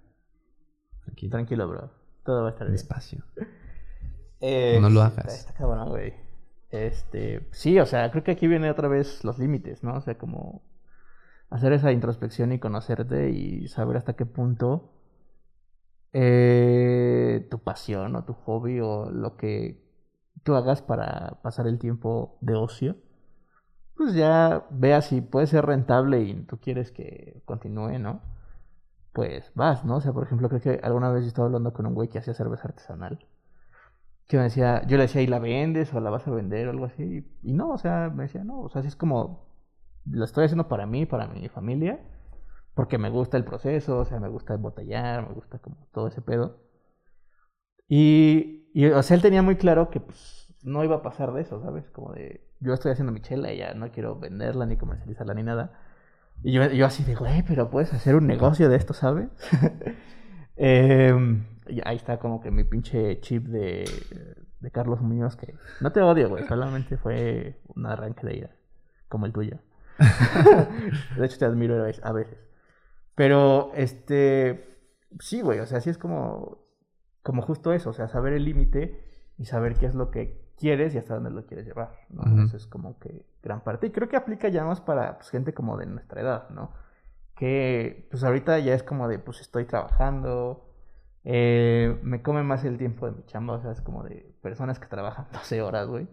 [1.04, 1.32] Tranquilo.
[1.32, 1.92] Tranquilo, bro.
[2.24, 2.78] Todo va a estar bien.
[2.78, 3.24] Despacio.
[4.46, 5.34] Eh, No lo hagas.
[5.40, 6.14] Está, cabrón, güey.
[6.70, 9.94] Este, sí, o sea, creo que aquí viene otra vez los límites, ¿no?
[9.96, 10.62] O sea, como
[11.50, 14.93] hacer esa introspección y conocerte y saber hasta qué punto
[16.14, 19.84] eh, tu pasión o tu hobby o lo que
[20.44, 22.98] tú hagas para pasar el tiempo de ocio,
[23.96, 28.22] pues ya veas si puede ser rentable y tú quieres que continúe, ¿no?
[29.14, 29.98] Pues vas, ¿no?
[29.98, 32.20] O sea, por ejemplo, creo que alguna vez yo estaba hablando con un güey que
[32.20, 33.20] hacía cerveza artesanal
[34.28, 36.72] que me decía, yo le decía, ¿y la vendes o la vas a vender o
[36.72, 37.26] algo así?
[37.44, 39.48] Y, no, o sea, me decía, no, o sea, así es como,
[40.06, 42.00] lo estoy haciendo para mí, para mi familia,
[42.74, 46.22] porque me gusta el proceso, o sea, me gusta embotellar, me gusta como todo ese
[46.22, 46.60] pedo.
[47.88, 51.42] Y, y, o sea, él tenía muy claro que pues no iba a pasar de
[51.42, 51.90] eso, ¿sabes?
[51.92, 55.44] Como de, yo estoy haciendo mi chela y ya no quiero venderla ni comercializarla ni
[55.44, 55.80] nada.
[56.42, 59.30] Y yo, yo así de, güey, pero puedes hacer un negocio de esto, ¿sabes?
[60.56, 63.86] Em, y ahí está como que mi pinche chip de,
[64.60, 68.50] de Carlos Muñoz, que no te odio, güey, solamente fue un arranque de ira,
[69.10, 69.58] como el tuyo.
[71.18, 72.38] de hecho, te admiro a veces.
[73.16, 74.78] Pero, este,
[75.20, 76.60] sí, güey, o sea, sí es como,
[77.22, 79.04] como justo eso, o sea, saber el límite
[79.38, 82.44] y saber qué es lo que quieres y hasta dónde lo quieres llevar, ¿no?
[82.44, 83.88] Eso es como que gran parte.
[83.88, 86.72] Y creo que aplica ya más para pues, gente como de nuestra edad, ¿no?
[87.36, 90.70] Que pues ahorita ya es como de, pues estoy trabajando,
[91.24, 94.80] eh, me come más el tiempo de mi chamba, o sea, es como de personas
[94.80, 96.08] que trabajan 12 horas, güey.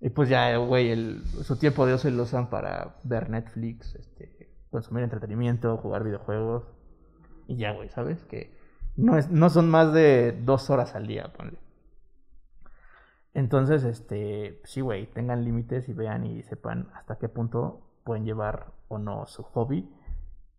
[0.00, 4.39] Y pues ya, güey, el, su tiempo de ocio lo usan para ver Netflix, este,
[4.70, 6.64] consumir entretenimiento, jugar videojuegos.
[7.46, 8.24] Y ya, güey, ¿sabes?
[8.24, 8.56] Que
[8.96, 11.58] no, es, no son más de dos horas al día, ponle.
[13.32, 18.72] Entonces, este, sí, güey, tengan límites y vean y sepan hasta qué punto pueden llevar
[18.88, 19.88] o no su hobby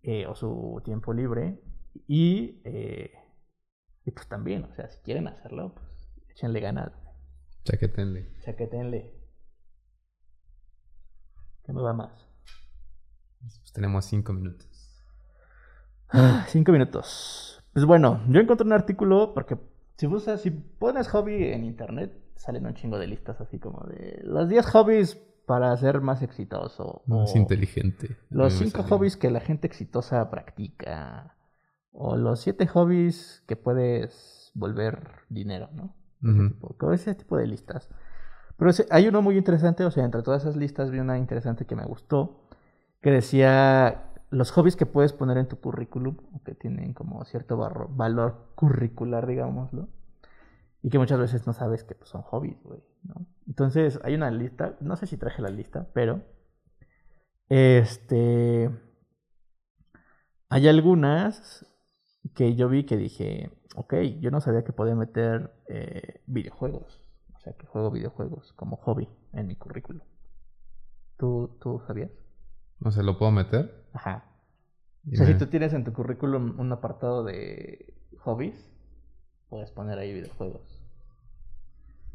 [0.04, 1.60] eh, o su tiempo libre.
[2.08, 3.12] Y, eh,
[4.06, 6.92] y pues también, o sea, si quieren hacerlo, pues échenle ganas,
[7.66, 8.32] Chaquetenle.
[8.40, 9.14] chaquetenle.
[11.64, 12.28] ¿Qué me va más?
[13.42, 14.68] Pues tenemos cinco minutos.
[16.10, 17.64] Ah, Cinco minutos.
[17.74, 19.58] Pues bueno, yo encontré un artículo porque
[19.98, 24.20] si buscas, si pones hobby en internet, salen un chingo de listas así como de
[24.24, 25.16] los 10 hobbies
[25.46, 27.04] para ser más exitoso.
[27.06, 28.18] Más o inteligente.
[28.30, 28.98] Los A mí me 5 salió.
[28.98, 31.36] hobbies que la gente exitosa practica.
[31.94, 35.94] O los 7 hobbies que puedes volver dinero, ¿no?
[36.24, 36.48] Ese, Ujú.
[36.50, 37.90] tipo, como ese tipo de listas.
[38.58, 41.66] Pero ese- hay uno muy interesante, o sea, entre todas esas listas vi una interesante
[41.66, 42.41] que me gustó,
[43.02, 48.54] que decía los hobbies que puedes poner en tu currículum, que tienen como cierto valor
[48.56, 49.90] curricular, digámoslo,
[50.82, 53.26] y que muchas veces no sabes que pues, son hobbies, güey, ¿no?
[53.48, 56.22] Entonces hay una lista, no sé si traje la lista, pero
[57.50, 58.70] este
[60.50, 61.66] hay algunas
[62.34, 67.02] que yo vi que dije, ok, yo no sabía que podía meter eh, videojuegos,
[67.36, 70.04] o sea, que juego videojuegos como hobby en mi currículum.
[71.18, 72.12] ¿Tú, tú sabías?
[72.82, 73.86] ¿No se lo puedo meter?
[73.94, 74.26] Ajá.
[75.06, 78.70] Y O sea, me- si tú tienes en tu currículum un apartado de hobbies,
[79.50, 80.82] puedes poner ahí videojuegos.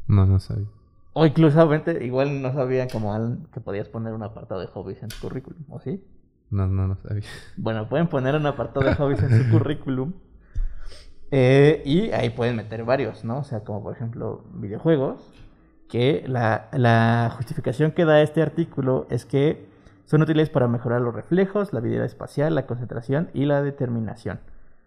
[0.07, 0.67] No, no sabía.
[1.13, 5.09] O inclusivamente, igual no sabía como Alan que podías poner un apartado de hobbies en
[5.09, 6.03] tu currículum, ¿o sí?
[6.49, 7.23] No, no, no sabía.
[7.57, 10.13] Bueno, pueden poner un apartado de hobbies en su currículum.
[11.31, 13.39] eh, y ahí pueden meter varios, ¿no?
[13.39, 15.21] O sea, como por ejemplo videojuegos.
[15.89, 19.65] Que la, la justificación que da este artículo es que
[20.07, 24.39] son útiles para mejorar los reflejos, la habilidad espacial, la concentración y la determinación.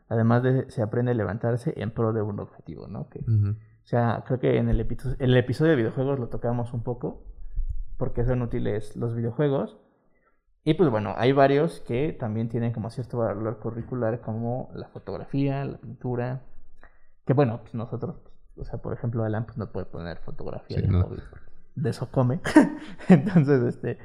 [0.09, 3.09] Además de se aprende a levantarse en pro de un objetivo, ¿no?
[3.09, 3.51] Que, Ujú.
[3.51, 4.89] o sea, creo que en el, en
[5.21, 7.23] el episodio de videojuegos lo tocamos un poco,
[7.97, 9.79] porque son útiles los videojuegos.
[10.65, 15.65] Y pues bueno, hay varios que también tienen como cierto valor curricular, como la fotografía,
[15.65, 16.43] la pintura.
[17.25, 18.17] Que bueno, pues nosotros,
[18.57, 21.07] o sea, por ejemplo, Alan pues no puede poner fotografía Sí, no.
[21.07, 21.23] porque
[21.77, 22.41] de eso come.
[23.09, 23.99] Entonces, este.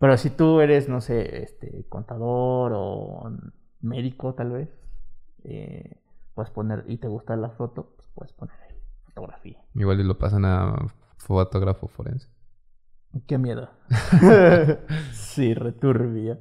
[0.00, 3.30] Pero si tú eres, no sé, este, contador o
[3.80, 4.70] médico, tal vez,
[5.44, 6.00] eh,
[6.34, 9.62] puedes poner, y te gusta la foto, pues puedes poner ahí fotografía.
[9.74, 10.74] Igual y lo pasan a
[11.18, 12.28] fotógrafo forense.
[13.26, 13.68] Qué miedo.
[15.12, 16.38] sí, returbia.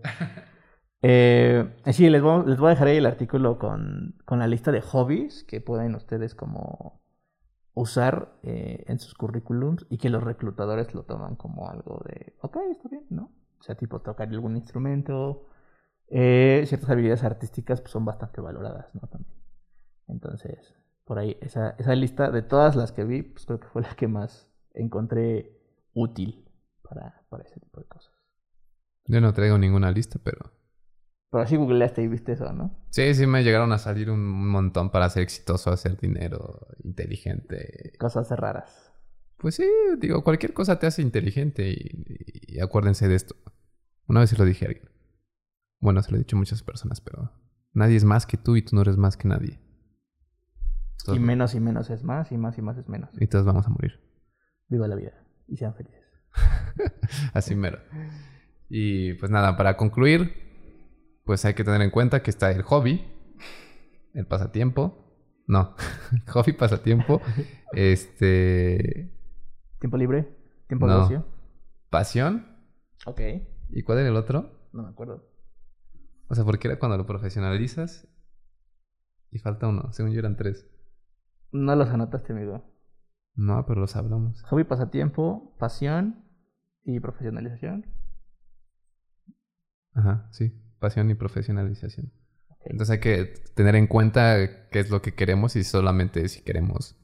[1.01, 4.71] Eh, sí, les voy, les voy a dejar ahí el artículo con, con la lista
[4.71, 7.01] de hobbies que pueden ustedes como
[7.73, 12.57] usar eh, en sus currículums y que los reclutadores lo toman como algo de, ok,
[12.71, 13.31] está bien, ¿no?
[13.59, 15.47] O sea, tipo tocar algún instrumento,
[16.07, 19.01] eh, ciertas habilidades artísticas pues, son bastante valoradas, ¿no?
[19.07, 19.35] También.
[20.07, 20.73] Entonces,
[21.05, 23.95] por ahí, esa, esa lista de todas las que vi, pues creo que fue la
[23.95, 25.59] que más encontré
[25.93, 26.45] útil
[26.83, 28.13] para, para ese tipo de cosas.
[29.05, 30.51] Yo no traigo ninguna lista, pero
[31.31, 32.71] Pero sí googleaste y viste eso, ¿no?
[32.91, 37.93] Sí, sí me llegaron a salir un montón para ser exitoso, hacer dinero, inteligente.
[37.99, 38.91] Cosas raras.
[39.37, 39.65] Pues sí,
[39.99, 43.35] digo, cualquier cosa te hace inteligente y, y acuérdense de esto.
[44.09, 44.89] Una vez se lo dije a alguien.
[45.79, 47.31] Bueno, se lo he dicho a muchas personas, pero
[47.73, 49.59] nadie es más que tú y tú no eres más que nadie.
[51.07, 53.09] Y menos y menos es más, y más y más es menos.
[53.19, 53.99] y todos vamos a morir.
[54.67, 55.13] Viva la vida
[55.47, 56.03] y sean felices.
[57.33, 57.79] Así mero.
[58.67, 60.33] Y pues nada, para concluir,
[61.23, 63.03] pues hay que tener en cuenta que está el hobby,
[64.13, 65.05] el pasatiempo.
[65.47, 65.75] No,
[66.27, 67.21] hobby, pasatiempo,
[67.73, 69.11] este,
[69.79, 70.35] ¿Tiempo libre?
[70.67, 71.03] ¿Tiempo de No.
[71.05, 71.25] ocio?
[71.89, 72.45] pasión.
[73.05, 73.21] Ok.
[73.69, 74.69] ¿Y cuál era el otro?
[74.73, 75.27] No me acuerdo.
[76.27, 78.07] O sea, porque era cuando lo profesionalizas
[79.31, 79.91] y falta uno.
[79.93, 80.67] Según yo eran tres.
[81.51, 82.63] No los anotaste, amigo.
[83.35, 84.43] No, pero los hablamos.
[84.43, 86.25] Hobby, pasatiempo, pasión
[86.83, 87.85] y profesionalización.
[89.93, 90.53] Ajá, sí.
[90.79, 92.11] Pasión y profesionalización.
[92.65, 96.95] Entonces hay que tener en cuenta qué es lo que queremos y solamente si queremos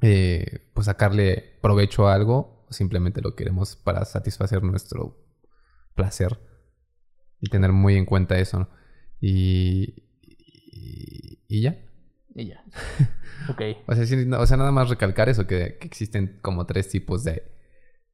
[0.00, 5.16] eh, pues sacarle provecho a algo o simplemente lo queremos para satisfacer nuestro
[5.94, 6.38] placer
[7.40, 8.58] y tener muy en cuenta eso.
[8.60, 8.68] ¿no?
[9.20, 11.78] Y, y, y ya.
[12.34, 12.64] Y ya.
[13.50, 13.60] ok.
[13.86, 16.88] O sea, sí, no- o sea, nada más recalcar eso, que, que existen como tres
[16.88, 17.50] tipos de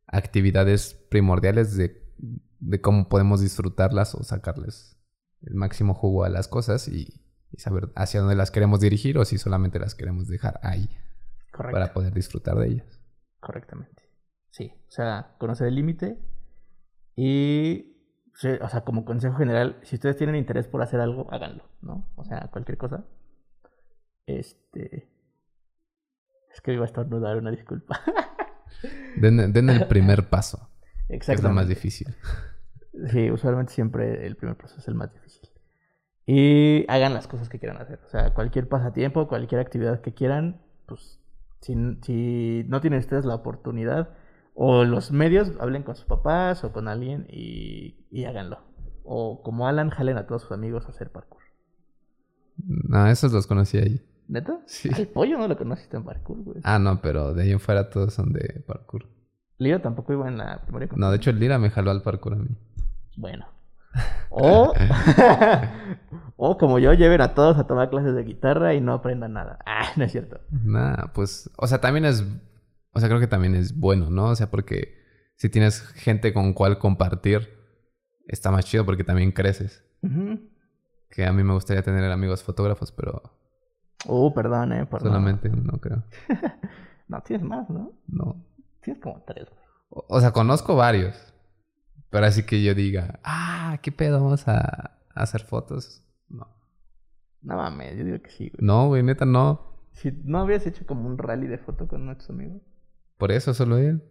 [0.06, 2.02] actividades primordiales de,
[2.60, 4.96] de cómo podemos disfrutarlas o sacarles
[5.42, 7.22] el máximo jugo a las cosas y,
[7.52, 10.88] y saber hacia dónde las queremos dirigir o si solamente las queremos dejar ahí
[11.52, 11.74] Correcto.
[11.74, 13.00] para poder disfrutar de ellas.
[13.40, 14.02] Correctamente.
[14.50, 14.72] Sí.
[14.88, 16.18] O sea, conocer el límite
[17.20, 17.96] y,
[18.60, 22.08] o sea, como consejo general, si ustedes tienen interés por hacer algo, háganlo, ¿no?
[22.14, 23.04] O sea, cualquier cosa.
[24.24, 25.10] Este...
[26.54, 28.00] Es que iba a estornudar, una disculpa.
[29.16, 30.70] Den, den el primer paso,
[31.08, 32.14] que es lo más difícil.
[33.10, 35.50] Sí, usualmente siempre el primer paso es el más difícil.
[36.24, 37.98] Y hagan las cosas que quieran hacer.
[38.06, 41.18] O sea, cualquier pasatiempo, cualquier actividad que quieran, pues
[41.62, 44.10] si, si no tienen ustedes la oportunidad
[44.60, 48.58] o los medios, hablen con sus papás o con alguien y, y háganlo.
[49.04, 51.42] O como Alan, jalen a todos sus amigos a hacer parkour.
[52.56, 54.04] No, esos los conocí ahí.
[54.26, 54.58] ¿Neta?
[54.66, 54.90] Sí.
[54.98, 56.60] El pollo no lo conociste en parkour, güey.
[56.64, 59.06] Ah, no, pero de ahí en fuera todos son de parkour.
[59.58, 60.88] Leo tampoco iba en la primaria.
[60.96, 62.48] No, de hecho el Lira me jaló al parkour a mí.
[63.16, 63.46] Bueno.
[64.28, 64.74] O,
[66.36, 69.60] o como yo, lleven a todos a tomar clases de guitarra y no aprendan nada.
[69.64, 70.40] Ah, no es cierto.
[70.50, 72.24] Nah, pues, o sea, también es,
[72.92, 74.26] o sea, creo que también es bueno, ¿no?
[74.26, 74.96] O sea, porque
[75.36, 77.48] si tienes gente con cual compartir,
[78.26, 79.84] está más chido porque también creces.
[80.02, 80.40] Ujú.
[81.10, 83.22] Que a mí me gustaría tener amigos fotógrafos, pero
[84.06, 84.86] Uh, perdón, eh.
[84.90, 86.04] No- solamente no creo.
[87.08, 87.92] No, tienes más, ¿no?
[88.06, 88.44] No.
[88.82, 89.62] Tienes como tres, güey.
[89.88, 91.16] O, o sea, conozco varios.
[92.10, 94.20] Pero así que yo diga, ah, ¿qué pedo?
[94.22, 96.04] Vamos a, a hacer fotos.
[96.28, 96.46] No.
[97.40, 98.58] No mames, yo digo que sí, güey.
[98.60, 99.88] No, güey, neta, no.
[99.92, 102.60] Si no habías hecho como un rally de foto con nuestros amigos.
[103.18, 104.02] Por eso solo él.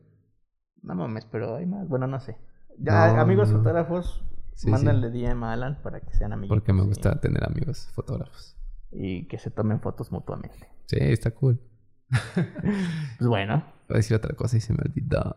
[0.84, 1.88] No mames, pero hay más.
[1.88, 2.38] Bueno, no sé.
[2.78, 3.58] Ya, No, amigos no.
[3.58, 6.55] fotógrafos, Sí, mándenle DM a Alan para que sean amigos.
[6.55, 8.55] Porque me gusta tener amigos fotógrafos.
[8.91, 10.68] Y que se tomen fotos mutuamente.
[10.86, 11.60] Sí, está cool.
[13.18, 15.36] Pues bueno, Voy a decir otra cosa y se me olvidó.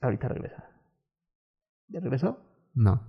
[0.00, 0.64] ahorita regresa.
[1.88, 2.38] ¿Ya regresó?
[2.74, 3.02] No,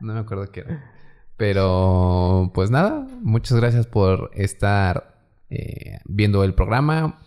[0.00, 0.92] no me acuerdo qué era.
[1.36, 7.20] Pero, pues nada, muchas gracias por estar eh, viendo el programa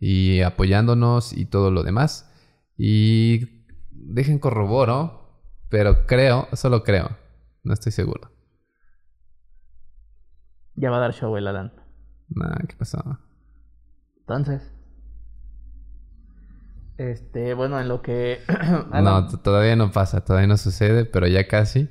[0.00, 2.32] y apoyándonos y todo lo demás.
[2.76, 5.38] Y dejen corroboro,
[5.68, 7.16] pero creo, solo creo,
[7.62, 8.32] no estoy seguro.
[10.74, 11.72] Ya va a dar show el Alan.
[12.30, 13.18] Nah, ¿qué pasó?
[14.20, 14.72] Entonces.
[16.96, 18.40] Este, bueno, en lo que.
[18.90, 21.88] No, Alan- todavía no pasa, todavía no sucede, pero ya casi.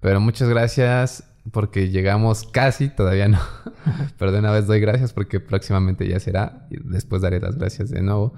[0.00, 3.38] Pero muchas gracias porque llegamos casi, todavía no.
[4.18, 6.66] pero de una vez doy gracias porque próximamente ya será.
[6.70, 8.34] Y después daré las gracias de nuevo.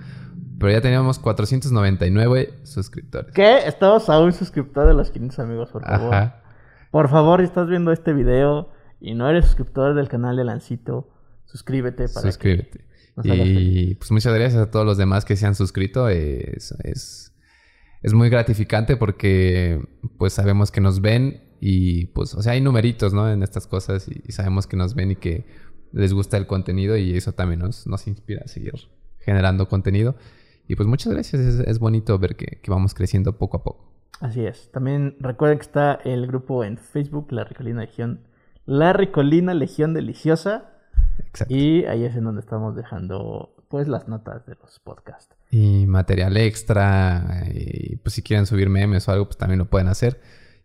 [0.59, 3.35] Pero ya teníamos 499 suscriptores.
[3.35, 3.67] ¿Qué?
[3.67, 6.15] Estamos a un suscriptor de los 500 amigos, por favor.
[6.15, 6.43] Ajá.
[6.91, 11.11] Por favor, si estás viendo este video y no eres suscriptor del canal de Lancito,
[11.47, 12.79] suscríbete para Suscríbete.
[13.23, 13.47] que nos.
[13.47, 16.09] Y pues muchas gracias a todos los demás que se han suscrito.
[16.09, 17.35] Es, es,
[18.03, 19.81] es muy gratificante porque
[20.19, 23.31] pues sabemos que nos ven y pues, o sea, hay numeritos, ¿no?
[23.31, 25.47] En estas cosas y, y sabemos que nos ven y que
[25.93, 28.73] les gusta el contenido y eso también nos, nos inspira a seguir
[29.21, 30.17] generando contenido.
[30.67, 33.93] Y pues muchas gracias, es, es bonito ver que, que vamos creciendo poco a poco.
[34.19, 34.73] Así es.
[34.73, 38.27] También recuerden que está el grupo en Facebook, La Ricolina Legión.
[38.67, 40.69] La Ricolina Legión Deliciosa.
[41.29, 41.55] Exacto.
[41.55, 45.37] Y ahí es en donde estamos dejando pues las notas de los podcasts.
[45.49, 47.45] y material extra.
[47.55, 50.21] Y pues si quieren subir memes o algo, pues también lo pueden hacer.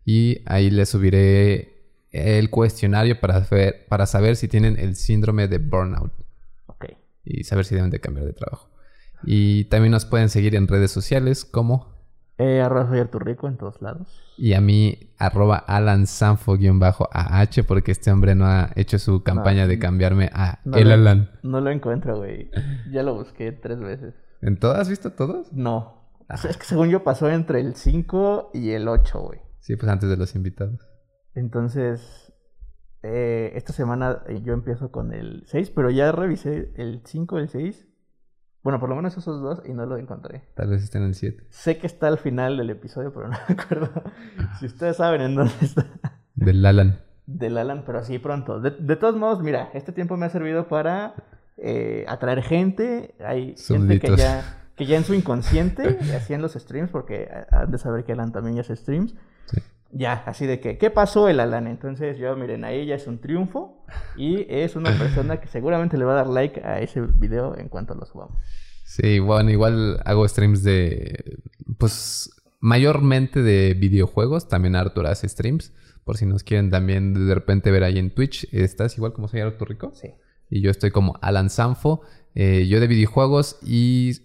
[0.10, 5.58] Y ahí les subiré el cuestionario para, ver- para saber si tienen el síndrome de
[5.58, 6.14] burnout
[6.68, 6.86] Ok.
[7.26, 8.70] y saber si deben de cambiar de trabajo.
[9.26, 11.93] Y también nos pueden seguir en redes sociales como
[12.38, 14.08] Eh, arroba soy Rico en todos lados.
[14.38, 20.30] y a mí arroba alansanfo-ah porque este hombre no ha hecho su campaña de cambiarme
[20.34, 21.32] a No el lo- Alan.
[21.43, 22.49] No lo encuentro, güey.
[22.91, 24.14] Ya lo busqué tres veces.
[24.41, 24.80] ¿En todas?
[24.80, 25.51] ¿Has visto todos?
[25.51, 25.97] No.
[26.30, 29.39] O sea, es que según yo pasó entre el 5 y el 8, güey.
[29.68, 30.88] Sí, pues antes de los invitados.
[31.36, 32.32] Entonces,
[33.03, 37.41] eh, esta semana eh, yo empiezo con el 6, pero ya revisé el 5 y
[37.41, 37.88] el 6.
[38.63, 40.45] Bueno, por lo menos esos dos y no lo encontré.
[40.55, 41.47] Tal vez estén en 7.
[41.49, 43.89] Sé que está al final del episodio, pero no me acuerdo.
[44.57, 45.86] si ustedes saben en dónde está.
[46.34, 47.01] Del Alan.
[47.26, 48.61] Del Alan, pero sí pronto.
[48.61, 51.13] De, de todos modos, mira, este tiempo me ha servido para
[51.57, 53.15] eh, atraer gente.
[53.20, 57.78] Hay gente que ya, que ya en su inconsciente hacían los streams, porque han de
[57.78, 59.13] saber que Alan también ya hace streams.
[59.52, 59.62] Sí.
[59.91, 61.66] Ya, así de que, ¿qué pasó el Alan?
[61.68, 63.86] Entonces yo, miren, ahí ya es un triunfo
[64.16, 67.70] y es una persona que seguramente le va a dar like a ese video en
[67.70, 68.38] cuanto lo subamos.
[68.84, 71.39] Sí, bueno, igual hago streams de.
[71.78, 72.30] Pues
[72.60, 74.48] mayormente de videojuegos.
[74.48, 75.74] También Arthur hace streams.
[76.06, 78.48] Por si nos quieren también de repente ver ahí en Twitch.
[78.54, 79.91] Estás igual como soy Arthur Rico.
[79.93, 80.14] Sí.
[80.50, 82.02] Y yo estoy como Alan Sanfo.
[82.34, 84.22] eh, yo de videojuegos y.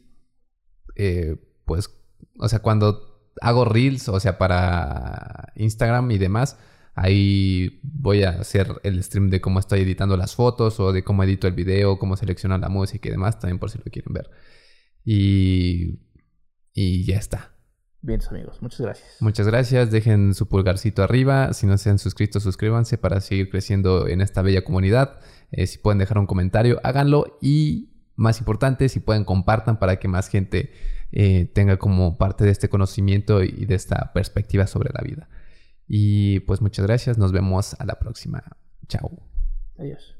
[0.96, 1.90] eh, pues.
[2.38, 6.58] O sea, cuando hago reels, o sea, para Instagram y demás.
[6.94, 11.24] Ahí voy a hacer el stream de cómo estoy editando las fotos o de cómo
[11.24, 14.30] edito el video, cómo selecciono la música y demás, también por si lo quieren ver.
[15.04, 16.00] Y,
[16.74, 17.52] y ya está.
[18.04, 19.16] Bien, amigos, muchas gracias.
[19.20, 19.90] Muchas gracias.
[19.92, 21.52] Dejen su pulgarcito arriba.
[21.54, 25.20] Si no se han suscrito, suscríbanse para seguir creciendo en esta bella comunidad.
[25.52, 27.38] Eh, si pueden dejar un comentario, háganlo.
[27.40, 30.72] Y más importante, si pueden, compartan para que más gente
[31.12, 35.28] eh, tenga como parte de este conocimiento y de esta perspectiva sobre la vida.
[35.86, 37.18] Y pues muchas gracias.
[37.18, 38.42] Nos vemos a la próxima.
[38.88, 39.10] Chao.
[39.78, 40.16] Adiós.